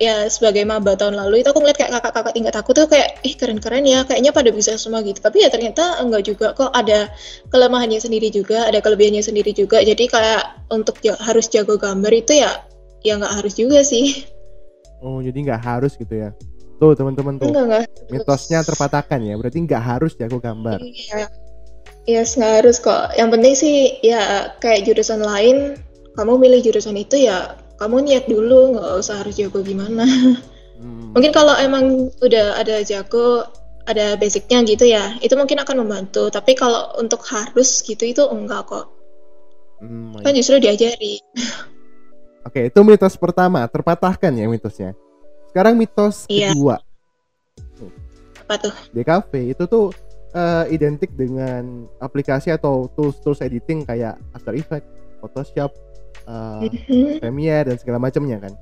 ya 0.00 0.26
sebagai 0.26 0.66
maba 0.66 0.98
tahun 0.98 1.14
lalu 1.14 1.44
itu 1.44 1.52
aku 1.52 1.62
ngeliat 1.62 1.78
kayak 1.78 1.92
kakak-kakak 2.00 2.34
tingkat 2.34 2.54
aku 2.58 2.70
tuh 2.74 2.86
kayak 2.90 3.22
ih 3.22 3.38
keren-keren 3.38 3.86
ya 3.86 4.02
kayaknya 4.02 4.32
pada 4.34 4.50
bisa 4.52 4.76
semua 4.76 5.00
gitu. 5.04 5.20
Tapi 5.20 5.44
ya 5.44 5.48
ternyata 5.48 6.00
enggak 6.00 6.28
juga 6.28 6.52
kok. 6.52 6.72
Ada 6.72 7.12
kelemahannya 7.52 8.00
sendiri 8.00 8.28
juga 8.32 8.68
ada 8.68 8.78
kelebihannya 8.80 9.24
sendiri 9.24 9.52
juga. 9.56 9.80
Jadi 9.80 10.08
kayak 10.08 10.72
untuk 10.72 11.00
ja 11.00 11.16
harus 11.20 11.48
jago 11.48 11.76
gambar 11.76 12.12
itu 12.12 12.40
ya 12.40 12.64
ya 13.02 13.18
nggak 13.18 13.42
harus 13.42 13.54
juga 13.56 13.82
sih. 13.82 14.26
Oh 15.02 15.18
jadi 15.18 15.34
nggak 15.34 15.62
harus 15.62 15.98
gitu 15.98 16.14
ya? 16.14 16.30
Tuh 16.82 16.98
teman-teman 16.98 17.38
tuh. 17.38 17.50
Enggak, 17.54 17.64
enggak 17.64 17.84
mitosnya 18.10 18.60
terpatahkan 18.66 19.22
ya? 19.22 19.34
Berarti 19.38 19.58
nggak 19.62 19.82
harus 19.82 20.12
jago 20.18 20.42
gambar? 20.42 20.82
Iya. 20.82 21.30
Yes, 22.02 22.34
nggak 22.34 22.66
harus 22.66 22.82
kok. 22.82 23.14
Yang 23.14 23.28
penting 23.38 23.54
sih 23.54 23.76
ya 24.02 24.50
kayak 24.58 24.90
jurusan 24.90 25.22
lain, 25.22 25.78
kamu 26.12 26.32
milih 26.36 26.60
jurusan 26.60 26.96
itu 27.00 27.16
ya 27.24 27.56
kamu 27.80 28.06
niat 28.06 28.24
dulu, 28.30 28.78
nggak 28.78 28.94
usah 29.02 29.24
harus 29.24 29.34
jago 29.34 29.58
gimana. 29.64 30.06
Hmm. 30.78 31.10
Mungkin 31.14 31.30
kalau 31.34 31.54
emang 31.58 32.10
udah 32.22 32.58
ada 32.58 32.82
jago, 32.86 33.46
ada 33.86 34.14
basicnya 34.14 34.62
gitu 34.62 34.86
ya, 34.86 35.18
itu 35.18 35.34
mungkin 35.34 35.58
akan 35.58 35.82
membantu. 35.82 36.30
Tapi 36.30 36.54
kalau 36.54 36.94
untuk 36.98 37.22
harus 37.26 37.82
gitu 37.82 38.06
itu 38.06 38.22
enggak 38.30 38.70
kok. 38.70 38.86
Hmm, 39.82 40.14
kan 40.22 40.30
justru 40.34 40.62
diajari. 40.62 41.18
Oke, 42.46 42.70
itu 42.70 42.80
mitos 42.82 43.14
pertama, 43.18 43.66
terpatahkan 43.66 44.30
ya 44.34 44.46
mitosnya. 44.46 44.94
Sekarang 45.50 45.78
mitos 45.78 46.26
iya. 46.26 46.50
kedua. 46.50 46.82
Apa 48.46 48.54
tuh? 48.58 48.74
DKV 48.90 49.30
itu 49.54 49.62
tuh 49.70 49.94
uh, 50.34 50.66
identik 50.66 51.14
dengan 51.14 51.86
aplikasi 52.02 52.50
atau 52.50 52.90
tools-tools 52.98 53.42
editing 53.42 53.86
kayak 53.86 54.18
After 54.34 54.54
Effects, 54.58 54.90
Photoshop, 55.22 55.70
uh, 56.26 56.62
Premiere 57.20 57.72
dan 57.72 57.76
segala 57.78 57.98
macamnya 57.98 58.38
kan. 58.42 58.52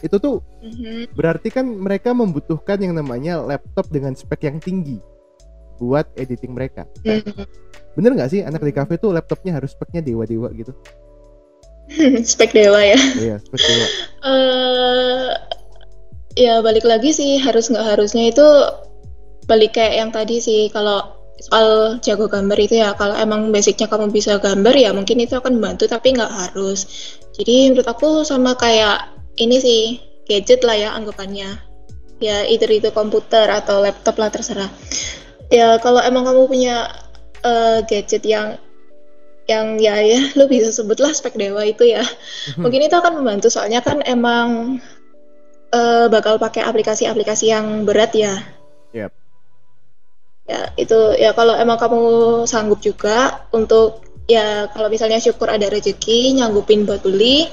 Itu 0.00 0.16
tuh 0.16 0.40
mm-hmm. 0.64 1.12
berarti 1.12 1.48
kan 1.52 1.66
mereka 1.68 2.16
membutuhkan 2.16 2.80
yang 2.80 2.96
namanya 2.96 3.40
laptop 3.40 3.92
dengan 3.92 4.16
spek 4.16 4.48
yang 4.48 4.56
tinggi 4.58 4.98
buat 5.76 6.08
editing 6.16 6.56
mereka. 6.56 6.88
Mm-hmm. 7.04 7.46
Bener 7.96 8.10
nggak 8.16 8.30
sih 8.32 8.40
anak 8.40 8.64
di 8.64 8.72
cafe 8.72 8.96
tuh 8.96 9.12
laptopnya 9.12 9.60
harus 9.60 9.76
speknya 9.76 10.00
dewa-dewa 10.00 10.48
gitu? 10.56 10.72
spek 12.30 12.54
dewa 12.54 12.80
ya? 12.80 12.98
Iya, 13.18 13.36
spek 13.42 13.60
dewa. 13.60 13.86
uh, 14.24 15.30
ya 16.38 16.62
balik 16.62 16.86
lagi 16.86 17.10
sih 17.10 17.42
harus 17.42 17.68
nggak 17.68 17.96
harusnya 17.96 18.30
itu 18.30 18.46
balik 19.50 19.74
kayak 19.74 19.94
yang 19.98 20.10
tadi 20.14 20.38
sih 20.38 20.70
kalau 20.70 21.19
soal 21.40 21.98
jago 22.04 22.28
gambar 22.28 22.58
itu 22.60 22.78
ya. 22.78 22.92
Kalau 22.94 23.16
emang 23.16 23.48
basicnya 23.50 23.88
kamu 23.88 24.12
bisa 24.12 24.36
gambar 24.36 24.74
ya 24.76 24.92
mungkin 24.92 25.18
itu 25.24 25.34
akan 25.34 25.58
membantu 25.58 25.88
tapi 25.88 26.12
nggak 26.12 26.28
harus. 26.30 26.86
Jadi 27.34 27.72
menurut 27.72 27.88
aku 27.88 28.22
sama 28.22 28.54
kayak 28.54 29.08
ini 29.40 29.56
sih 29.58 29.82
gadget 30.28 30.62
lah 30.62 30.76
ya 30.76 30.88
anggapannya. 30.94 31.56
Ya 32.20 32.44
either 32.44 32.68
itu 32.68 32.92
komputer 32.92 33.48
atau 33.48 33.80
laptop 33.80 34.20
lah 34.20 34.28
terserah. 34.28 34.68
Ya 35.48 35.80
kalau 35.80 36.04
emang 36.04 36.28
kamu 36.28 36.46
punya 36.46 36.92
uh, 37.42 37.80
gadget 37.88 38.22
yang 38.28 38.60
yang 39.48 39.80
ya 39.82 39.98
ya 39.98 40.20
lo 40.38 40.46
bisa 40.46 40.70
sebutlah 40.70 41.10
spek 41.16 41.34
dewa 41.40 41.64
itu 41.64 41.88
ya. 41.88 42.04
Hmm. 42.54 42.68
mungkin 42.68 42.84
itu 42.84 42.94
akan 42.94 43.18
membantu 43.24 43.48
soalnya 43.48 43.80
kan 43.80 44.04
emang 44.04 44.78
uh, 45.72 46.06
bakal 46.12 46.36
pakai 46.36 46.62
aplikasi-aplikasi 46.68 47.50
yang 47.50 47.88
berat 47.88 48.12
ya. 48.12 48.36
Yep 48.92 49.19
ya 50.50 50.60
itu 50.74 50.98
ya 51.14 51.30
kalau 51.30 51.54
emang 51.54 51.78
kamu 51.78 52.02
sanggup 52.50 52.82
juga 52.82 53.46
untuk 53.54 54.02
ya 54.26 54.66
kalau 54.74 54.90
misalnya 54.90 55.22
syukur 55.22 55.46
ada 55.46 55.70
rezeki 55.70 56.42
nyanggupin 56.42 56.82
buat 56.82 57.06
beli 57.06 57.46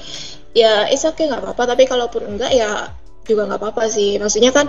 ya 0.50 0.90
it's 0.90 1.06
okay 1.06 1.30
nggak 1.30 1.46
apa-apa. 1.46 1.78
Tapi 1.78 1.86
kalaupun 1.86 2.26
enggak 2.26 2.50
ya 2.50 2.90
juga 3.22 3.46
nggak 3.46 3.60
apa-apa 3.62 3.86
sih. 3.86 4.18
Maksudnya 4.18 4.50
kan 4.50 4.66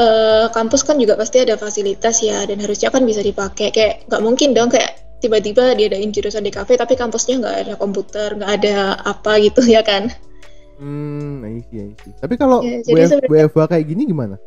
uh, 0.00 0.48
kampus 0.48 0.88
kan 0.88 0.96
juga 0.96 1.20
pasti 1.20 1.44
ada 1.44 1.60
fasilitas 1.60 2.24
ya 2.24 2.48
dan 2.48 2.56
harusnya 2.64 2.88
kan 2.88 3.04
bisa 3.04 3.20
dipakai. 3.20 3.68
Kayak 3.68 4.08
nggak 4.08 4.22
mungkin 4.24 4.56
dong 4.56 4.72
kayak 4.72 5.20
tiba-tiba 5.20 5.74
dia 5.74 5.90
diadain 5.90 6.14
jurusan 6.14 6.46
di 6.46 6.54
kafe 6.54 6.78
tapi 6.78 6.94
kampusnya 6.94 7.42
nggak 7.42 7.56
ada 7.66 7.74
komputer 7.74 8.38
nggak 8.38 8.52
ada 8.62 8.96
apa 9.04 9.36
gitu 9.44 9.60
ya 9.76 9.84
kan? 9.84 10.08
Hmm 10.78 11.42
I 11.42 11.58
see, 11.66 11.82
I 11.82 11.90
see. 11.98 12.14
tapi 12.22 12.38
kalau 12.38 12.62
ya, 12.62 12.78
WFH 13.26 13.66
kayak 13.66 13.84
gini 13.84 14.06
gimana 14.06 14.38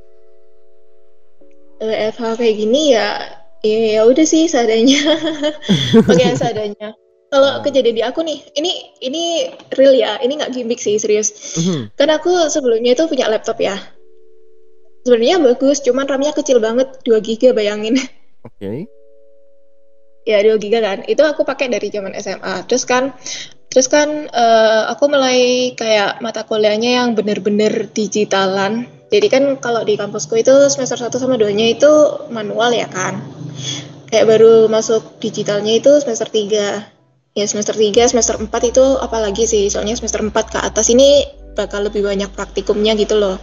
WFH 1.82 2.38
kayak 2.38 2.56
gini 2.62 2.94
ya 2.94 3.42
ya, 3.66 3.78
ya 3.98 4.02
udah 4.06 4.26
sih 4.26 4.46
seadanya. 4.50 5.02
Pakai 6.08 6.38
seadanya. 6.38 6.94
Kalau 7.32 7.50
hmm. 7.58 7.64
kejadian 7.64 7.96
di 7.96 8.04
aku 8.04 8.20
nih 8.28 8.44
ini 8.60 8.72
ini 9.00 9.24
real 9.80 9.96
ya 9.96 10.20
ini 10.20 10.36
nggak 10.36 10.52
gimmick 10.52 10.84
sih 10.84 11.00
serius. 11.00 11.32
Mm-hmm. 11.56 11.96
kan 11.96 12.10
aku 12.12 12.52
sebelumnya 12.52 12.92
itu 12.92 13.08
punya 13.08 13.32
laptop 13.32 13.56
ya. 13.64 13.80
Sebenarnya 15.08 15.40
bagus 15.42 15.80
cuman 15.82 16.06
RAM-nya 16.06 16.36
kecil 16.36 16.60
banget 16.60 17.02
2 17.08 17.24
giga 17.24 17.56
bayangin. 17.56 17.98
Oke. 18.48 18.60
Okay. 18.60 18.78
ya 20.28 20.44
2 20.44 20.60
giga 20.60 20.84
kan. 20.84 21.08
Itu 21.08 21.24
aku 21.24 21.48
pakai 21.48 21.72
dari 21.72 21.88
zaman 21.88 22.12
SMA 22.20 22.68
terus 22.68 22.84
kan 22.84 23.16
terus 23.72 23.88
kan 23.88 24.28
uh, 24.28 24.92
aku 24.92 25.08
mulai 25.08 25.72
kayak 25.80 26.20
mata 26.20 26.44
kuliahnya 26.44 27.00
yang 27.00 27.16
bener-bener 27.16 27.88
digitalan 27.96 28.92
jadi 29.12 29.28
kan 29.28 29.44
kalau 29.60 29.84
di 29.84 30.00
kampusku 30.00 30.40
itu 30.40 30.72
semester 30.72 30.96
1 30.96 31.12
sama 31.20 31.36
2-nya 31.36 31.76
itu 31.76 31.92
manual 32.32 32.72
ya 32.72 32.88
kan. 32.88 33.20
Kayak 34.08 34.26
baru 34.32 34.72
masuk 34.72 35.20
digitalnya 35.20 35.76
itu 35.76 36.00
semester 36.00 36.32
3. 36.32 37.36
Ya 37.36 37.46
semester 37.48 37.76
3, 37.76 38.08
semester 38.08 38.40
4 38.40 38.48
itu 38.72 38.86
apalagi 39.04 39.44
sih. 39.44 39.68
Soalnya 39.68 40.00
semester 40.00 40.24
4 40.24 40.32
ke 40.32 40.60
atas 40.64 40.88
ini 40.96 41.28
bakal 41.60 41.92
lebih 41.92 42.08
banyak 42.08 42.32
praktikumnya 42.32 42.96
gitu 42.96 43.20
loh. 43.20 43.36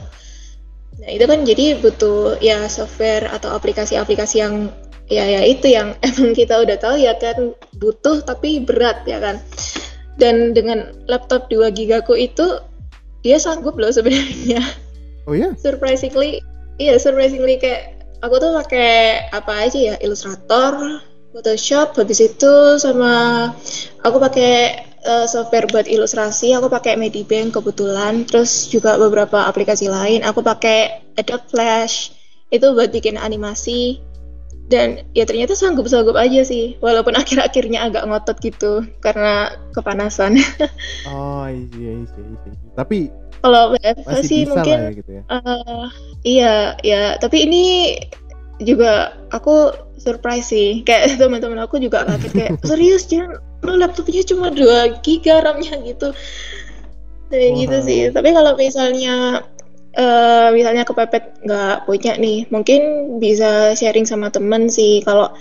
Nah, 1.04 1.10
itu 1.12 1.28
kan 1.28 1.44
jadi 1.44 1.76
butuh 1.84 2.40
ya 2.40 2.64
software 2.72 3.28
atau 3.28 3.52
aplikasi-aplikasi 3.52 4.40
yang 4.40 4.72
ya 5.12 5.24
ya 5.28 5.44
itu 5.44 5.68
yang 5.68 5.96
emang 6.08 6.32
kita 6.32 6.64
udah 6.64 6.76
tahu 6.80 6.96
ya 6.96 7.12
kan 7.20 7.52
butuh 7.76 8.24
tapi 8.24 8.64
berat 8.64 9.04
ya 9.04 9.20
kan. 9.20 9.36
Dan 10.16 10.56
dengan 10.56 10.96
laptop 11.04 11.52
2 11.52 11.76
gigaku 11.76 12.16
itu 12.16 12.56
dia 13.20 13.36
sanggup 13.36 13.76
loh 13.76 13.92
sebenarnya 13.92 14.64
Oh 15.28 15.36
ya? 15.36 15.52
Yeah? 15.52 15.52
Surprisingly, 15.60 16.40
iya 16.80 16.96
surprisingly 16.96 17.60
kayak 17.60 18.00
aku 18.24 18.40
tuh 18.40 18.56
pakai 18.56 19.28
apa 19.28 19.68
aja 19.68 19.78
ya 19.78 19.94
Illustrator, 20.00 21.04
Photoshop, 21.36 21.92
habis 22.00 22.24
itu 22.24 22.80
sama 22.80 23.52
aku 24.00 24.16
pakai 24.16 24.80
uh, 25.04 25.28
software 25.28 25.68
buat 25.68 25.84
ilustrasi, 25.84 26.56
aku 26.56 26.72
pakai 26.72 26.96
Medibank 26.96 27.52
kebetulan, 27.52 28.24
terus 28.24 28.72
juga 28.72 28.96
beberapa 28.96 29.44
aplikasi 29.44 29.92
lain, 29.92 30.24
aku 30.24 30.40
pakai 30.40 31.04
Adobe 31.20 31.44
Flash 31.52 32.16
itu 32.48 32.64
buat 32.72 32.88
bikin 32.88 33.20
animasi 33.20 34.00
dan 34.68 35.02
ya 35.16 35.24
ternyata 35.24 35.56
sanggup-sanggup 35.56 36.16
aja 36.16 36.44
sih 36.44 36.76
walaupun 36.84 37.16
akhir-akhirnya 37.20 37.88
agak 37.88 38.04
ngotot 38.04 38.36
gitu 38.40 38.84
karena 39.00 39.52
kepanasan 39.72 40.36
oh 41.10 41.48
iya 41.48 41.92
iya 42.04 42.14
iya 42.14 42.38
tapi 42.76 43.08
kalau 43.38 43.74
WFH 43.78 44.14
sih 44.26 44.42
mungkin 44.50 44.78
ya, 44.78 44.90
gitu 44.98 45.10
ya. 45.14 45.22
Uh, 45.30 45.86
iya 46.26 46.54
ya, 46.82 47.02
tapi 47.22 47.46
ini 47.46 47.94
juga 48.58 49.14
aku 49.30 49.70
surprise 49.98 50.50
sih. 50.50 50.82
Kayak 50.82 51.14
teman-teman 51.22 51.62
aku 51.62 51.78
juga 51.78 52.02
kaget 52.06 52.32
kayak 52.34 52.52
serius 52.66 53.06
jangan 53.06 53.38
lo 53.62 53.74
laptopnya 53.78 54.22
cuma 54.26 54.50
2 54.50 55.02
giga 55.06 55.42
RAM-nya 55.42 55.78
gitu. 55.86 56.10
Kayak 57.30 57.50
wow. 57.54 57.60
gitu 57.62 57.78
sih. 57.86 58.00
Tapi 58.10 58.28
kalau 58.34 58.52
misalnya 58.58 59.46
uh, 59.98 60.48
misalnya 60.54 60.86
kepepet 60.86 61.42
nggak 61.44 61.84
punya 61.84 62.14
nih, 62.16 62.46
mungkin 62.48 62.80
bisa 63.18 63.74
sharing 63.74 64.06
sama 64.06 64.30
temen 64.30 64.70
sih. 64.70 65.02
Kalau 65.02 65.34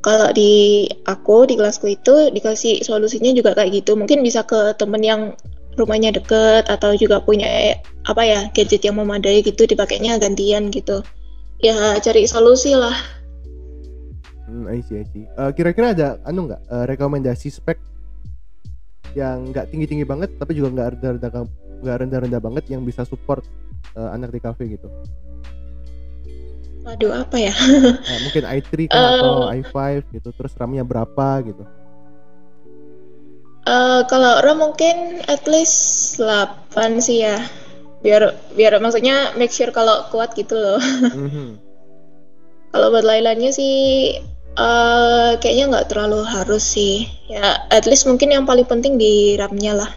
kalau 0.00 0.32
di 0.34 0.88
aku 1.06 1.46
di 1.46 1.54
kelasku 1.54 1.94
itu 1.94 2.34
dikasih 2.34 2.82
solusinya 2.82 3.30
juga 3.32 3.54
kayak 3.54 3.84
gitu. 3.84 3.94
Mungkin 3.94 4.20
bisa 4.26 4.42
ke 4.44 4.74
temen 4.76 5.00
yang 5.00 5.38
rumahnya 5.78 6.10
deket 6.12 6.66
atau 6.66 6.92
juga 6.98 7.22
punya 7.22 7.78
apa 8.08 8.22
ya 8.26 8.40
gadget 8.50 8.82
yang 8.82 8.98
memadai 8.98 9.44
gitu 9.44 9.64
dipakainya 9.68 10.18
gantian 10.18 10.72
gitu 10.72 11.04
ya 11.62 12.00
cari 12.00 12.26
solusi 12.26 12.74
lah 12.74 12.96
hmm, 14.48 14.66
I 14.66 14.80
see, 14.82 15.00
I 15.00 15.06
see. 15.08 15.24
Uh, 15.36 15.52
kira-kira 15.54 15.94
ada 15.94 16.08
anu 16.26 16.50
nggak 16.50 16.62
uh, 16.66 16.84
rekomendasi 16.88 17.48
spek 17.52 17.78
yang 19.14 19.50
nggak 19.50 19.70
tinggi-tinggi 19.70 20.06
banget 20.06 20.30
tapi 20.38 20.54
juga 20.54 20.70
nggak 20.74 20.88
rendah-rendah 20.98 21.30
nggak 21.80 21.96
rendah-rendah 22.06 22.40
banget 22.40 22.64
yang 22.72 22.84
bisa 22.84 23.02
support 23.08 23.44
uh, 23.96 24.12
anak 24.14 24.30
di 24.32 24.40
cafe 24.40 24.68
gitu 24.70 24.88
Waduh 26.80 27.12
apa 27.12 27.36
ya? 27.36 27.52
nah, 28.08 28.18
mungkin 28.24 28.44
i3 28.48 28.88
kan 28.88 28.96
uh, 28.96 29.08
atau 29.20 29.32
i5 29.52 29.76
gitu 30.16 30.28
terus 30.32 30.52
RAM-nya 30.56 30.80
berapa 30.80 31.44
gitu 31.44 31.60
Uh, 33.68 34.02
kalau 34.08 34.40
RAM 34.40 34.58
mungkin 34.58 35.20
at 35.28 35.44
least 35.44 36.16
8 36.16 36.98
sih 37.04 37.22
ya. 37.22 37.44
Biar 38.00 38.32
biar 38.56 38.80
maksudnya 38.80 39.36
make 39.36 39.52
sure 39.52 39.68
kalau 39.68 40.08
kuat 40.08 40.32
gitu 40.32 40.56
loh. 40.56 40.80
Mm-hmm. 40.80 41.48
kalau 42.72 42.86
buat 42.88 43.04
lain-lainnya 43.04 43.52
sih 43.52 43.74
uh, 44.56 45.36
kayaknya 45.38 45.76
nggak 45.76 45.88
terlalu 45.92 46.24
harus 46.24 46.64
sih. 46.64 47.04
Ya 47.28 47.68
at 47.68 47.84
least 47.84 48.08
mungkin 48.08 48.32
yang 48.32 48.48
paling 48.48 48.64
penting 48.64 48.96
di 48.96 49.36
RAM-nya 49.36 49.76
lah. 49.76 49.90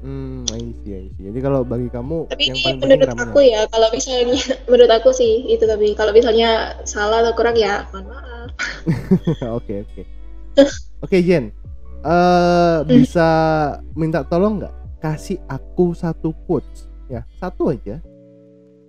Hmm, 0.00 0.48
I 0.48 0.72
see, 0.80 0.92
I 0.96 1.06
see. 1.12 1.28
Jadi 1.28 1.38
kalau 1.44 1.60
bagi 1.60 1.92
kamu 1.92 2.32
Tapi 2.32 2.42
yang 2.48 2.56
paling 2.64 2.78
penting 2.80 2.88
menurut 2.88 3.08
ramenya. 3.12 3.28
aku 3.28 3.40
ya, 3.44 3.60
kalau 3.68 3.88
misalnya 3.92 4.24
menurut 4.72 4.92
aku 4.96 5.10
sih 5.12 5.34
itu 5.44 5.64
tapi 5.68 5.92
kalau 5.92 6.12
misalnya 6.16 6.50
salah 6.88 7.20
atau 7.20 7.36
kurang 7.36 7.52
ya 7.52 7.84
mohon 7.92 8.08
maaf. 8.08 8.48
Oke 9.60 9.84
oke. 9.84 10.02
Oke 11.00 11.16
Jen, 11.20 11.52
eh 12.00 12.78
bisa 12.88 13.28
minta 13.92 14.24
tolong 14.24 14.60
nggak 14.60 14.74
kasih 15.00 15.36
aku 15.48 15.92
satu 15.92 16.32
quotes 16.44 16.88
ya 17.08 17.24
satu 17.36 17.72
aja 17.72 18.00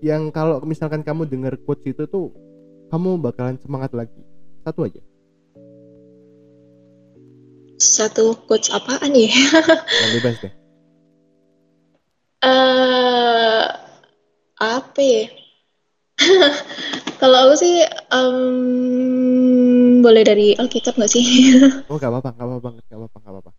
yang 0.04 0.28
kalau 0.32 0.60
misalkan 0.64 1.04
kamu 1.04 1.24
dengar 1.24 1.56
quotes 1.64 1.88
itu 1.88 2.04
tuh 2.08 2.32
kamu 2.88 3.16
bakalan 3.20 3.56
semangat 3.60 3.92
lagi 3.92 4.20
satu 4.64 4.88
aja 4.88 5.00
Satu 7.82 8.38
quotes 8.46 8.70
apaan 8.70 9.10
ya? 9.16 9.32
yang 10.04 10.12
bebas 10.22 10.36
deh 10.44 10.54
Eh 12.42 13.64
apa 14.58 15.02
ya? 15.02 15.30
Kalau 17.22 17.38
aku 17.50 17.56
sih 17.58 17.86
em, 18.10 20.02
boleh 20.02 20.24
dari 20.26 20.58
Alkitab 20.58 20.98
nggak 20.98 21.12
sih? 21.14 21.26
oh 21.90 21.98
gak 22.02 22.10
apa-apa 22.10 22.34
gak 22.34 22.46
apa-apa 22.50 22.70
gak 22.82 22.98
apa-apa 22.98 23.18
gak 23.22 23.34
apa-apa 23.34 23.52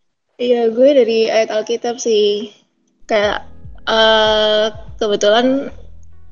Iya, 0.43 0.75
gue 0.75 0.89
dari 0.99 1.31
ayat 1.31 1.55
Alkitab 1.55 2.03
sih. 2.03 2.51
Kayak 3.07 3.47
eh 3.87 4.67
kebetulan 4.99 5.71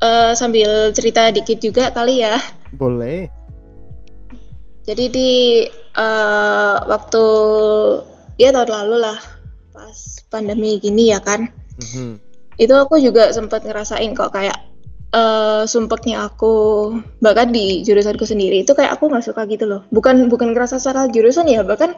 eh, 0.02 0.32
sambil 0.34 0.90
cerita 0.90 1.30
dikit 1.30 1.62
juga 1.62 1.94
kali 1.94 2.26
ya. 2.26 2.34
boleh 2.74 3.30
Jadi 4.82 5.04
di 5.06 5.30
eh, 5.94 6.76
waktu 6.82 7.24
ya 8.42 8.50
tahun 8.50 8.70
lalu 8.74 8.96
lah, 9.06 9.18
pas 9.70 9.98
pandemi 10.26 10.82
gini 10.82 11.14
ya 11.14 11.22
kan, 11.22 11.46
Mhm. 11.78 12.29
Itu 12.60 12.74
aku 12.76 12.94
juga 13.00 13.32
sempat 13.36 13.64
ngerasain 13.64 14.12
kok 14.12 14.30
kayak 14.36 14.56
eh 15.10 15.62
sumpeknya 15.66 16.16
aku 16.30 16.54
bahkan 17.24 17.50
di 17.50 17.82
jurusanku 17.82 18.22
sendiri 18.22 18.62
itu 18.62 18.72
kayak 18.78 18.94
aku 18.94 19.10
nggak 19.10 19.24
suka 19.26 19.42
gitu 19.50 19.64
loh. 19.66 19.80
Bukan 19.90 20.30
bukan 20.32 20.54
ngerasa 20.54 20.76
salah 20.78 21.04
jurusan 21.10 21.46
ya, 21.50 21.66
bahkan 21.66 21.96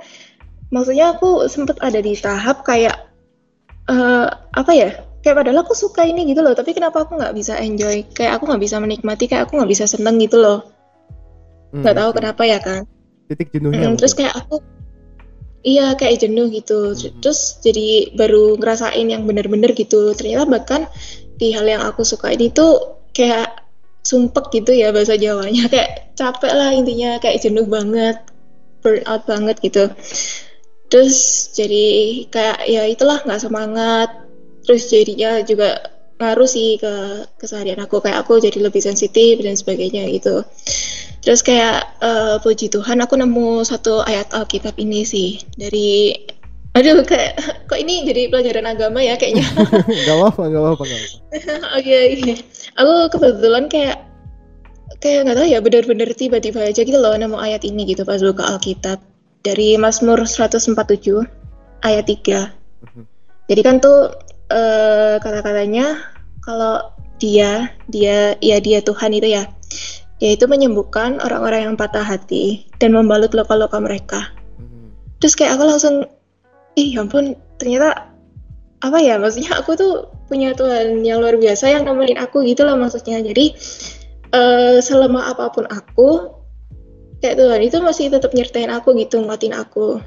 maksudnya 0.75 1.07
aku 1.15 1.47
sempat 1.55 1.77
ada 1.85 2.01
di 2.01 2.15
tahap 2.17 2.65
kayak 2.65 2.97
eh 3.91 4.27
apa 4.61 4.73
ya? 4.73 4.91
Kayak 5.23 5.37
padahal 5.47 5.59
aku 5.63 5.75
suka 5.79 6.03
ini 6.03 6.27
gitu 6.31 6.43
loh, 6.43 6.51
tapi 6.59 6.75
kenapa 6.75 7.07
aku 7.07 7.15
nggak 7.21 7.35
bisa 7.39 7.55
enjoy? 7.63 8.03
Kayak 8.11 8.33
aku 8.43 8.45
nggak 8.51 8.63
bisa 8.67 8.77
menikmati, 8.83 9.25
kayak 9.31 9.47
aku 9.47 9.53
nggak 9.59 9.71
bisa 9.71 9.85
seneng 9.87 10.19
gitu 10.19 10.37
loh. 10.43 10.59
Hmm, 11.73 11.83
Nggak 11.83 11.95
tahu 11.99 12.11
oke. 12.11 12.17
kenapa 12.19 12.43
ya 12.49 12.59
kan? 12.63 12.83
titik 13.31 13.49
jenuhnya 13.55 13.89
Mm, 13.89 13.97
terus 13.97 14.13
kayak 14.19 14.35
aku 14.37 14.61
iya 15.63 15.95
kayak 15.95 16.23
jenuh 16.27 16.51
gitu. 16.51 16.95
Mhm. 16.95 17.23
terus 17.23 17.63
jadi 17.63 18.13
baru 18.15 18.59
ngerasain 18.59 19.07
yang 19.07 19.25
bener-bener 19.25 19.73
gitu. 19.75 20.13
Ternyata 20.15 20.45
bahkan 20.51 20.83
di 21.39 21.55
hal 21.55 21.67
yang 21.67 21.83
aku 21.83 22.03
suka 22.03 22.35
ini 22.35 22.51
tuh 22.51 23.03
kayak 23.15 23.63
sumpek 24.03 24.51
gitu 24.63 24.75
ya 24.75 24.91
bahasa 24.91 25.15
Jawanya. 25.15 25.67
Kayak 25.73 26.13
capek 26.13 26.53
lah 26.53 26.71
intinya 26.77 27.17
kayak 27.23 27.41
jenuh 27.41 27.65
banget 27.65 28.21
burn 28.83 29.01
out 29.07 29.25
banget 29.25 29.57
gitu. 29.63 29.89
Terus 30.91 31.49
jadi 31.57 31.87
kayak 32.29 32.59
ya 32.69 32.83
itulah 32.91 33.23
nggak 33.23 33.41
semangat. 33.41 34.11
Terus 34.67 34.91
jadinya 34.91 35.41
juga 35.43 35.79
ngaruh 36.19 36.51
sih 36.51 36.77
ke 36.83 37.27
keseharian 37.39 37.81
aku. 37.81 38.03
Kayak 38.03 38.27
aku 38.27 38.43
jadi 38.43 38.59
lebih 38.61 38.83
sensitif 38.83 39.41
dan 39.41 39.55
sebagainya 39.55 40.11
gitu 40.11 40.43
terus 41.23 41.41
kayak 41.41 41.87
eh, 42.03 42.37
puji 42.43 42.69
Tuhan 42.69 42.99
aku 43.01 43.15
nemu 43.15 43.63
satu 43.63 44.03
ayat 44.03 44.29
Alkitab 44.35 44.75
ini 44.77 45.07
sih 45.07 45.39
dari 45.55 46.19
aduh 46.75 47.05
kayak 47.07 47.39
kok 47.71 47.79
ini 47.79 48.03
jadi 48.05 48.29
pelajaran 48.29 48.67
agama 48.67 48.99
ya 49.01 49.15
kayaknya 49.15 49.47
gak 50.07 50.17
apa-apa 50.19 50.43
gak 50.51 50.63
apa-apa 50.63 50.85
Oke, 51.79 51.95
oke. 52.13 52.35
Aku 52.77 52.93
kebetulan 53.17 53.65
kayak 53.73 54.05
kayak 55.01 55.27
nggak 55.27 55.37
tahu 55.41 55.49
ya 55.49 55.59
bener-bener 55.59 56.11
tiba-tiba 56.15 56.63
aja 56.63 56.85
gitu 56.85 56.95
loh 56.95 57.17
nemu 57.17 57.35
ayat 57.35 57.65
ini 57.65 57.89
gitu 57.89 58.05
pas 58.05 58.21
buka 58.21 58.45
Alkitab 58.45 59.01
dari 59.43 59.75
Mazmur 59.81 60.23
147 60.23 60.77
ayat 61.83 62.05
3. 62.07 62.53
Mhm. 62.87 63.03
Jadi 63.51 63.61
kan 63.65 63.81
tuh 63.83 64.13
eh, 64.53 65.17
kata-katanya 65.19 65.99
kalau 66.45 66.93
dia 67.19 67.71
dia 67.87 68.35
ya 68.43 68.59
dia 68.59 68.83
Tuhan 68.83 69.15
itu 69.15 69.31
ya 69.31 69.47
yaitu 70.23 70.47
menyembuhkan 70.47 71.19
orang-orang 71.19 71.67
yang 71.67 71.75
patah 71.75 72.07
hati 72.07 72.71
dan 72.79 72.95
membalut 72.95 73.35
luka-luka 73.35 73.83
mereka. 73.83 74.31
Mhm. 74.63 75.19
Terus 75.19 75.35
kayak 75.35 75.59
aku 75.59 75.65
langsung, 75.67 76.07
ih 76.79 76.95
ya 76.95 77.03
ampun, 77.03 77.35
ternyata 77.59 78.07
apa 78.87 78.99
ya, 79.03 79.19
maksudnya 79.19 79.59
aku 79.59 79.75
tuh 79.75 80.07
punya 80.31 80.55
Tuhan 80.55 81.03
yang 81.03 81.19
luar 81.19 81.35
biasa 81.35 81.75
yang 81.75 81.83
nemenin 81.83 82.23
aku 82.23 82.47
gitu 82.47 82.63
loh 82.63 82.79
maksudnya. 82.79 83.19
Jadi 83.19 83.51
eh, 84.31 84.79
selama 84.79 85.27
apa 85.35 85.51
pun 85.51 85.67
aku, 85.67 86.31
kayak 87.19 87.43
Tuhan 87.43 87.61
itu 87.67 87.77
masih 87.83 88.07
tetap 88.15 88.31
nyertain 88.31 88.71
aku 88.71 88.95
gitu, 88.95 89.19
nguatin 89.19 89.59
aku. 89.59 89.99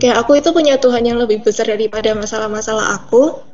Kayak 0.00 0.24
aku 0.24 0.40
itu 0.40 0.48
punya 0.56 0.80
Tuhan 0.80 1.04
yang 1.04 1.20
lebih 1.20 1.44
besar 1.44 1.68
daripada 1.68 2.16
masalah-masalah 2.16 3.04
aku. 3.04 3.44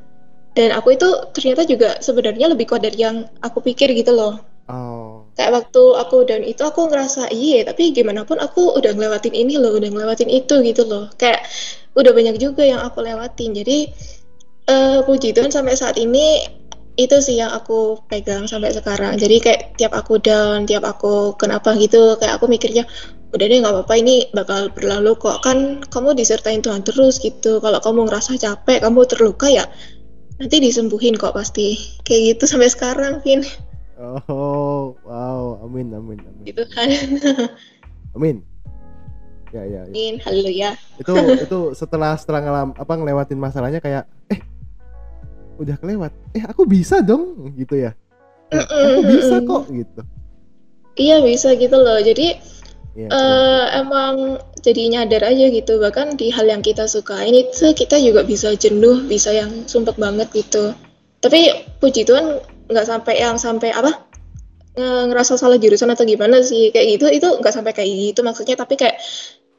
Dan 0.54 0.70
aku 0.70 0.94
itu 0.94 1.10
ternyata 1.34 1.66
juga 1.66 1.98
sebenarnya 1.98 2.54
lebih 2.54 2.70
kuat 2.70 2.86
dari 2.86 3.02
yang 3.02 3.26
aku 3.42 3.58
pikir 3.58 3.90
gitu 3.90 4.14
loh 4.14 4.38
oh 4.70 5.03
kayak 5.34 5.50
waktu 5.50 5.82
aku 5.98 6.16
down 6.26 6.46
itu 6.46 6.62
aku 6.62 6.86
ngerasa 6.86 7.30
iya 7.34 7.66
tapi 7.66 7.90
gimana 7.90 8.22
pun 8.22 8.38
aku 8.38 8.78
udah 8.78 8.94
ngelewatin 8.94 9.34
ini 9.34 9.58
loh 9.58 9.74
udah 9.74 9.90
ngelewatin 9.90 10.30
itu 10.30 10.62
gitu 10.62 10.86
loh. 10.86 11.10
Kayak 11.18 11.46
udah 11.98 12.12
banyak 12.14 12.38
juga 12.38 12.62
yang 12.62 12.82
aku 12.82 13.02
lewatin. 13.02 13.54
Jadi 13.54 13.90
eh 14.64 14.98
puji 15.04 15.36
Tuhan 15.36 15.50
sampai 15.52 15.74
saat 15.76 15.98
ini 16.00 16.40
itu 16.94 17.18
sih 17.18 17.42
yang 17.42 17.50
aku 17.50 18.06
pegang 18.06 18.46
sampai 18.46 18.70
sekarang. 18.70 19.18
Jadi 19.18 19.42
kayak 19.42 19.60
tiap 19.74 19.92
aku 19.98 20.22
down 20.22 20.70
tiap 20.70 20.86
aku 20.86 21.34
kenapa 21.34 21.74
gitu 21.74 22.14
kayak 22.16 22.38
aku 22.38 22.46
mikirnya 22.46 22.86
udah 23.34 23.46
deh 23.50 23.58
nggak 23.58 23.74
apa-apa 23.74 23.94
ini 23.98 24.30
bakal 24.30 24.70
berlalu 24.70 25.18
kok. 25.18 25.42
Kan 25.42 25.82
kamu 25.90 26.14
disertain 26.14 26.62
Tuhan 26.62 26.86
terus 26.86 27.18
gitu. 27.18 27.58
Kalau 27.58 27.82
kamu 27.82 28.06
ngerasa 28.06 28.38
capek 28.38 28.86
kamu 28.86 29.00
terluka 29.10 29.50
ya 29.50 29.66
nanti 30.38 30.62
disembuhin 30.62 31.18
kok 31.18 31.34
pasti. 31.34 31.74
Kayak 32.06 32.38
gitu 32.38 32.44
sampai 32.46 32.70
sekarang 32.70 33.18
Vin 33.26 33.42
oh 34.00 34.96
wow 35.06 35.60
amin 35.64 35.92
amin 35.94 36.18
amin 36.20 36.44
gitu 36.46 36.64
kan 36.72 36.88
amin 38.16 38.42
ya 39.54 39.62
ya, 39.62 39.80
ya. 39.86 39.90
Amin, 39.90 40.18
haleluya. 40.18 40.70
itu 40.98 41.14
itu 41.38 41.58
setelah 41.78 42.18
setelah 42.18 42.40
ngelam 42.42 42.70
apa 42.74 42.92
ngelewatin 42.98 43.38
masalahnya 43.38 43.78
kayak 43.78 44.10
eh 44.30 44.42
udah 45.62 45.78
kelewat 45.78 46.10
eh 46.34 46.42
aku 46.42 46.66
bisa 46.66 46.98
dong 46.98 47.54
gitu 47.54 47.78
ya 47.78 47.94
Eh, 48.52 48.60
aku 48.60 49.00
bisa 49.08 49.34
kok 49.42 49.62
gitu 49.72 50.02
Iya 50.94 51.26
bisa 51.26 51.58
gitu 51.58 51.74
loh. 51.74 51.98
Jadi 51.98 52.38
Iya, 52.94 53.10
eh, 53.10 53.64
emang 53.82 54.38
jadi 54.62 54.86
nyadar 54.86 55.26
aja 55.26 55.50
gitu. 55.50 55.82
Bahkan 55.82 56.14
di 56.14 56.30
hal 56.30 56.46
yang 56.46 56.62
kita 56.62 56.86
sukain 56.86 57.34
itu 57.34 57.74
kita 57.74 57.98
juga 57.98 58.22
bisa 58.22 58.54
jenuh, 58.54 59.02
bisa 59.10 59.34
yang 59.34 59.66
sumpek 59.66 59.98
banget 59.98 60.30
gitu. 60.30 60.70
Tapi 61.18 61.66
puji 61.82 62.06
Tuhan 62.06 62.38
nggak 62.70 62.86
sampai 62.86 63.14
yang 63.20 63.36
sampai 63.36 63.70
apa? 63.72 63.92
Nge- 64.74 65.06
ngerasa 65.12 65.38
salah 65.38 65.58
jurusan 65.60 65.90
atau 65.92 66.04
gimana 66.04 66.42
sih? 66.42 66.70
Kayak 66.74 66.86
gitu 66.98 67.06
itu 67.10 67.28
nggak 67.40 67.54
sampai 67.54 67.72
kayak 67.76 67.90
gitu 67.90 68.20
maksudnya 68.26 68.56
tapi 68.58 68.74
kayak 68.74 68.96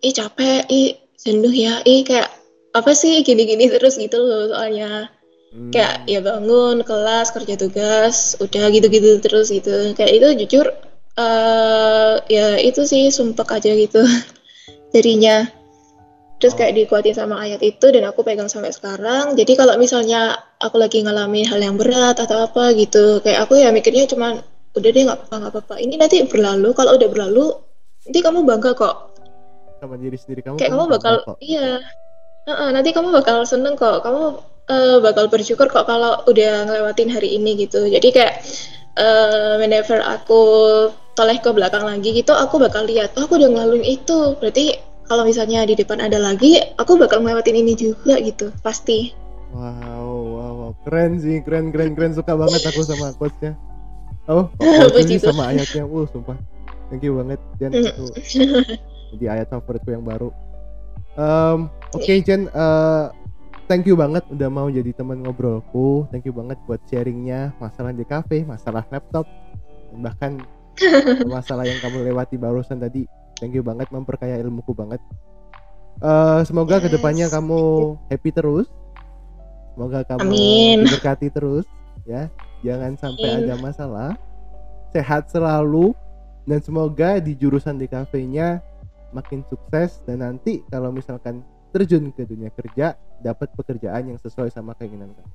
ih 0.04 0.14
capek 0.14 0.68
ih 0.70 0.88
jenuh 1.20 1.54
ya 1.54 1.82
ih 1.88 2.04
kayak 2.04 2.30
apa 2.76 2.92
sih 2.92 3.24
gini-gini 3.24 3.72
terus 3.72 3.96
gitu 3.96 4.20
loh 4.22 4.52
soalnya. 4.52 5.10
Hmm, 5.56 5.72
kayak 5.72 6.04
ya 6.10 6.20
bangun 6.20 6.84
kelas 6.84 7.32
kerja 7.32 7.56
tugas 7.56 8.36
udah 8.44 8.66
gitu-gitu 8.74 9.24
terus 9.24 9.48
gitu. 9.50 9.96
Kayak 9.96 10.12
itu 10.20 10.28
jujur 10.46 10.68
eh 11.16 12.14
ya 12.28 12.60
itu 12.60 12.84
sih 12.84 13.08
sumpek 13.08 13.48
aja 13.48 13.72
gitu 13.72 14.04
jadinya 14.94 15.48
terus 16.36 16.54
kayak 16.54 16.76
dikuatin 16.76 17.16
sama 17.16 17.40
ayat 17.40 17.64
itu 17.64 17.88
dan 17.96 18.04
aku 18.12 18.22
pegang 18.28 18.52
sampai 18.52 18.76
sekarang. 18.76 19.40
Jadi 19.40 19.56
kalau 19.56 19.80
misalnya 19.80 20.36
aku 20.60 20.76
lagi 20.76 21.00
ngalamin 21.00 21.48
hal 21.48 21.60
yang 21.64 21.80
berat 21.80 22.20
atau 22.20 22.44
apa 22.44 22.76
gitu 22.76 23.24
kayak 23.24 23.48
aku 23.48 23.60
ya 23.60 23.72
mikirnya 23.72 24.04
cuman 24.10 24.44
udah 24.76 24.90
deh 24.92 25.04
nggak 25.08 25.20
apa 25.28 25.36
nggak 25.40 25.52
apa-apa. 25.56 25.76
Ini 25.80 25.96
nanti 25.96 26.20
berlalu. 26.28 26.70
Kalau 26.76 26.92
udah 27.00 27.10
berlalu 27.10 27.46
nanti 28.06 28.20
kamu 28.20 28.44
bangga 28.44 28.72
kok. 28.76 28.96
Sama 29.80 29.96
diri 29.96 30.18
sendiri 30.20 30.42
kamu 30.44 30.56
kayak 30.60 30.72
kamu 30.76 30.84
bangga 30.84 30.96
bakal 31.00 31.16
kok. 31.24 31.36
iya. 31.40 31.80
Heeh, 32.46 32.70
nanti 32.70 32.90
kamu 32.92 33.10
bakal 33.16 33.38
seneng 33.48 33.80
kok. 33.80 34.04
Kamu 34.04 34.24
eh, 34.70 34.98
bakal 35.00 35.32
bersyukur 35.32 35.72
kok 35.72 35.88
kalau 35.88 36.20
udah 36.28 36.68
ngelewatin 36.68 37.10
hari 37.16 37.40
ini 37.40 37.56
gitu. 37.64 37.88
Jadi 37.88 38.12
kayak 38.12 38.44
eh 38.96 39.54
whenever 39.60 40.04
aku 40.04 40.44
toleh 41.16 41.40
ke 41.40 41.48
belakang 41.52 41.84
lagi 41.84 42.12
gitu 42.16 42.32
aku 42.36 42.60
bakal 42.60 42.84
lihat 42.88 43.16
oh 43.16 43.24
aku 43.24 43.40
udah 43.40 43.48
ngelaluin 43.48 43.88
itu. 43.88 44.36
Berarti 44.36 44.95
kalau 45.06 45.24
misalnya 45.26 45.66
di 45.70 45.78
depan 45.78 46.02
ada 46.02 46.18
lagi 46.18 46.58
aku 46.82 46.98
bakal 46.98 47.22
ngelewatin 47.22 47.58
ini 47.58 47.74
juga 47.78 48.18
gitu 48.22 48.50
pasti. 48.66 49.14
Wow 49.54 50.12
wow 50.12 50.52
wow. 50.58 50.72
Keren 50.84 51.22
sih 51.22 51.40
keren 51.46 51.70
keren 51.70 51.94
keren. 51.94 52.12
Suka 52.18 52.34
banget 52.36 52.62
aku 52.66 52.82
sama 52.82 53.14
quotesnya 53.16 53.54
oh 54.26 54.50
quotesnya 54.58 55.20
sama 55.22 55.54
ayatnya. 55.54 55.86
Uh 55.86 56.06
sumpah. 56.10 56.38
Thank 56.90 57.06
you 57.06 57.18
banget 57.18 57.40
Jen 57.58 57.72
Mm. 57.74 57.86
itu. 57.86 58.06
Jadi 59.16 59.26
ayat 59.26 59.48
favoritku 59.50 59.90
yang 59.90 60.06
baru. 60.06 60.30
Em, 61.16 61.70
oke 61.96 62.14
Jen 62.26 62.50
eh, 62.52 63.06
thank 63.66 63.90
you 63.90 63.98
banget 63.98 64.22
udah 64.30 64.50
mau 64.50 64.68
jadi 64.70 64.94
teman 64.94 65.22
ngobrolku. 65.26 66.06
Thank 66.14 66.30
you 66.30 66.34
banget 66.36 66.58
buat 66.70 66.82
sharingnya. 66.90 67.54
Masalah 67.58 67.94
di 67.94 68.06
cafe, 68.06 68.46
masalah 68.46 68.86
laptop, 68.94 69.26
bahkan 69.98 70.42
masalah 71.26 71.64
yang 71.66 71.80
kamu 71.82 72.12
lewati 72.12 72.36
barusan 72.38 72.78
tadi. 72.78 73.08
Thank 73.40 73.56
you 73.56 73.64
banget 73.64 73.92
memperkaya 73.92 74.40
ilmuku 74.40 74.72
banget. 74.72 75.00
Eh, 76.04 76.42
semoga 76.44 76.80
Yes, 76.80 76.84
ke 76.88 76.90
depannya 76.92 77.28
kamu 77.32 77.62
happy 78.12 78.30
terus. 78.36 78.68
Semoga 79.76 80.04
kamu 80.08 80.20
Amin. 80.24 80.78
diberkati 80.88 81.28
terus, 81.32 81.68
ya. 82.08 82.32
Jangan 82.64 82.96
sampai 83.00 83.28
Amin. 83.32 83.44
ada 83.48 83.56
masalah. 83.60 84.12
Sehat 84.96 85.28
selalu 85.28 85.92
dan 86.48 86.64
semoga 86.64 87.20
di 87.20 87.36
jurusan 87.36 87.76
di 87.76 87.88
kafenya 87.88 88.64
makin 89.12 89.44
sukses 89.48 90.00
dan 90.08 90.24
nanti 90.24 90.64
kalau 90.72 90.92
misalkan 90.92 91.44
terjun 91.76 92.12
ke 92.16 92.24
dunia 92.24 92.52
kerja 92.56 92.96
dapat 93.20 93.52
pekerjaan 93.56 94.16
yang 94.16 94.20
sesuai 94.20 94.52
sama 94.52 94.76
keinginan 94.80 95.12
kamu. 95.12 95.34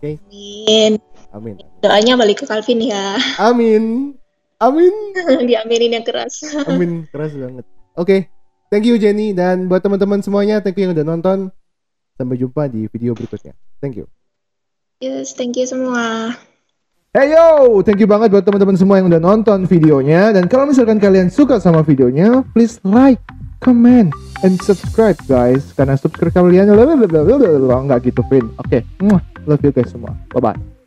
Amin. 0.00 0.92
Amin. 1.30 1.56
Doanya 1.84 2.16
balik 2.16 2.42
ke 2.42 2.44
Calvin 2.48 2.82
ya. 2.82 3.20
Amin. 3.38 4.16
Amin. 4.60 4.92
Diaminin 5.48 5.96
yang 5.96 6.06
keras. 6.06 6.44
Amin. 6.68 7.08
Keras 7.08 7.32
banget. 7.32 7.64
Oke. 7.96 8.28
Thank 8.70 8.86
you 8.86 9.00
Jenny 9.02 9.34
dan 9.34 9.66
buat 9.66 9.82
teman-teman 9.82 10.22
semuanya 10.22 10.62
thank 10.62 10.78
you 10.78 10.86
yang 10.86 10.94
udah 10.94 11.02
nonton. 11.02 11.50
Sampai 12.14 12.38
jumpa 12.38 12.70
di 12.70 12.86
video 12.86 13.16
berikutnya. 13.18 13.56
Thank 13.82 13.98
you. 13.98 14.06
Yes, 15.00 15.34
thank 15.34 15.56
you 15.56 15.66
semua. 15.66 16.36
Hey 17.10 17.34
yo, 17.34 17.82
thank 17.82 17.98
you 17.98 18.06
banget 18.06 18.30
buat 18.30 18.46
teman-teman 18.46 18.78
semua 18.78 19.02
yang 19.02 19.10
udah 19.10 19.18
nonton 19.18 19.66
videonya 19.66 20.30
dan 20.30 20.46
kalau 20.46 20.70
misalkan 20.70 21.02
kalian 21.02 21.26
suka 21.26 21.58
sama 21.58 21.82
videonya, 21.82 22.46
please 22.54 22.78
like, 22.86 23.18
comment, 23.58 24.14
and 24.46 24.54
subscribe 24.62 25.18
guys 25.26 25.74
karena 25.74 25.98
subscribe 25.98 26.30
kalian 26.30 26.70
nggak 26.70 27.98
gitu 28.06 28.22
Vin. 28.30 28.46
Oke, 28.62 28.86
muah, 29.02 29.18
love 29.42 29.58
you 29.66 29.74
guys 29.74 29.90
semua. 29.90 30.14
Bye 30.30 30.54
bye. 30.54 30.79